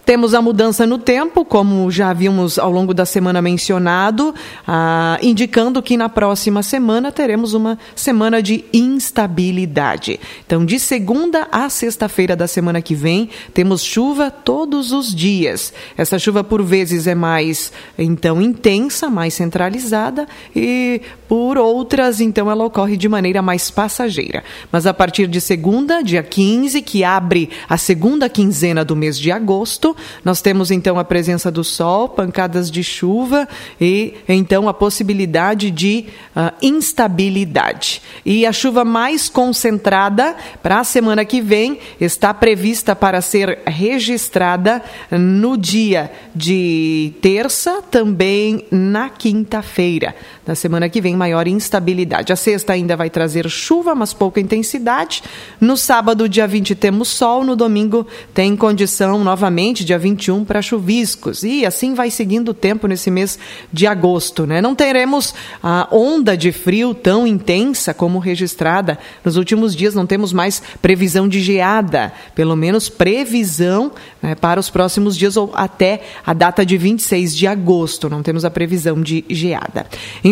Temos 0.07 0.33
a 0.33 0.41
mudança 0.41 0.87
no 0.87 0.97
tempo, 0.97 1.43
como 1.43 1.91
já 1.91 2.11
havíamos 2.11 2.57
ao 2.57 2.71
longo 2.71 2.93
da 2.93 3.05
semana 3.05 3.41
mencionado, 3.41 4.33
ah, 4.65 5.19
indicando 5.21 5.83
que 5.83 5.97
na 5.97 6.07
próxima 6.07 6.63
semana 6.63 7.11
teremos 7.11 7.53
uma 7.53 7.77
semana 7.93 8.41
de 8.41 8.63
instabilidade. 8.71 10.17
Então, 10.45 10.65
de 10.65 10.79
segunda 10.79 11.49
a 11.51 11.67
sexta-feira 11.67 12.37
da 12.37 12.47
semana 12.47 12.81
que 12.81 12.95
vem, 12.95 13.29
temos 13.53 13.83
chuva 13.83 14.31
todos 14.31 14.93
os 14.93 15.13
dias. 15.13 15.73
Essa 15.97 16.17
chuva, 16.17 16.41
por 16.41 16.63
vezes, 16.63 17.05
é 17.05 17.13
mais 17.13 17.73
então 17.99 18.41
intensa, 18.41 19.09
mais 19.09 19.33
centralizada, 19.33 20.25
e 20.55 21.01
por 21.27 21.57
outras, 21.57 22.21
então, 22.21 22.49
ela 22.49 22.63
ocorre 22.63 22.95
de 22.95 23.09
maneira 23.09 23.41
mais 23.41 23.69
passageira. 23.69 24.41
Mas 24.71 24.87
a 24.87 24.93
partir 24.93 25.27
de 25.27 25.41
segunda, 25.41 26.01
dia 26.01 26.23
15, 26.23 26.81
que 26.81 27.03
abre 27.03 27.49
a 27.67 27.75
segunda 27.75 28.29
quinzena 28.29 28.85
do 28.85 28.95
mês 28.95 29.19
de 29.19 29.33
agosto, 29.33 29.96
nós 30.23 30.41
temos 30.41 30.71
então 30.71 30.97
a 30.99 31.03
presença 31.03 31.51
do 31.51 31.63
sol, 31.63 32.09
pancadas 32.09 32.69
de 32.69 32.83
chuva 32.83 33.47
e 33.79 34.15
então 34.27 34.67
a 34.67 34.73
possibilidade 34.73 35.71
de 35.71 36.05
uh, 36.35 36.53
instabilidade. 36.61 38.01
E 38.25 38.45
a 38.45 38.51
chuva 38.51 38.83
mais 38.83 39.29
concentrada 39.29 40.35
para 40.61 40.79
a 40.79 40.83
semana 40.83 41.25
que 41.25 41.41
vem 41.41 41.79
está 41.99 42.33
prevista 42.33 42.95
para 42.95 43.21
ser 43.21 43.59
registrada 43.65 44.81
no 45.11 45.57
dia 45.57 46.11
de 46.35 47.13
terça, 47.21 47.81
também 47.89 48.65
na 48.71 49.09
quinta-feira. 49.09 50.15
Na 50.47 50.55
semana 50.55 50.87
que 50.87 51.01
vem, 51.01 51.13
maior 51.13 51.45
instabilidade. 51.45 52.31
A 52.31 52.35
sexta 52.37 52.71
ainda 52.71 52.95
vai 52.95 53.09
trazer 53.09 53.49
chuva, 53.49 53.93
mas 53.93 54.13
pouca 54.13 54.39
intensidade. 54.39 55.21
No 55.59 55.75
sábado, 55.75 56.29
dia 56.29 56.47
20, 56.47 56.73
temos 56.73 57.09
sol. 57.09 57.43
No 57.43 57.53
domingo, 57.53 58.07
tem 58.33 58.55
condição 58.55 59.21
novamente, 59.25 59.83
dia 59.83 59.99
21, 59.99 60.45
para 60.45 60.61
chuviscos. 60.61 61.43
E 61.43 61.65
assim 61.65 61.93
vai 61.93 62.09
seguindo 62.09 62.49
o 62.49 62.53
tempo 62.53 62.87
nesse 62.87 63.11
mês 63.11 63.37
de 63.73 63.85
agosto. 63.85 64.47
Né? 64.47 64.61
Não 64.61 64.73
teremos 64.73 65.35
a 65.61 65.89
onda 65.91 66.37
de 66.37 66.53
frio 66.53 66.93
tão 66.93 67.27
intensa 67.27 67.93
como 67.93 68.17
registrada 68.17 68.97
nos 69.25 69.35
últimos 69.35 69.75
dias. 69.75 69.93
Não 69.93 70.07
temos 70.07 70.31
mais 70.31 70.63
previsão 70.81 71.27
de 71.27 71.41
geada, 71.41 72.13
pelo 72.33 72.55
menos 72.55 72.87
previsão 72.87 73.91
né, 74.21 74.33
para 74.33 74.61
os 74.61 74.69
próximos 74.69 75.17
dias 75.17 75.35
ou 75.35 75.51
até 75.53 76.03
a 76.25 76.31
data 76.31 76.65
de 76.65 76.77
26 76.77 77.35
de 77.35 77.47
agosto. 77.47 78.09
Não 78.09 78.23
temos 78.23 78.45
a 78.45 78.49
previsão 78.49 79.01
de 79.01 79.25
geada. 79.29 79.85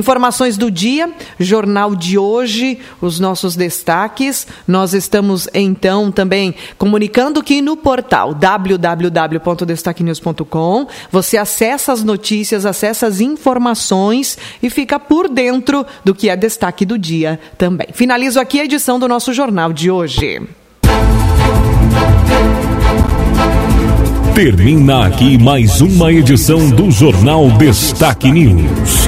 Informações 0.06 0.56
do 0.56 0.70
dia, 0.70 1.12
jornal 1.40 1.96
de 1.96 2.16
hoje, 2.16 2.78
os 3.02 3.20
nossos 3.20 3.56
destaques. 3.56 4.46
Nós 4.68 4.94
estamos 4.94 5.50
então 5.52 6.12
também 6.12 6.54
comunicando 6.78 7.42
que 7.42 7.60
no 7.60 7.76
portal 7.76 8.36
www.destaquenews.com 8.36 10.86
você 11.12 11.38
acessa 11.38 11.92
as 11.92 12.04
notícias, 12.04 12.68
acessa 12.68 13.08
as 13.08 13.20
informações 13.20 14.38
e 14.62 14.70
fica 14.70 15.00
por 15.00 15.28
dentro 15.28 15.84
do 16.04 16.14
que 16.14 16.30
é 16.30 16.38
destaque 16.38 16.86
do 16.86 17.00
dia 17.00 17.40
também. 17.58 17.88
Finalizo 17.92 18.40
aqui 18.40 18.60
a 18.60 18.66
edição 18.66 19.00
do 19.00 19.08
nosso 19.08 19.34
jornal 19.34 19.74
de 19.74 19.90
hoje. 19.90 20.40
Termina 24.36 25.08
aqui 25.08 25.36
mais 25.36 25.82
uma 25.82 26.14
edição 26.14 26.70
do 26.70 26.92
Jornal 26.92 27.50
Destaque 27.58 28.30
News. 28.30 29.08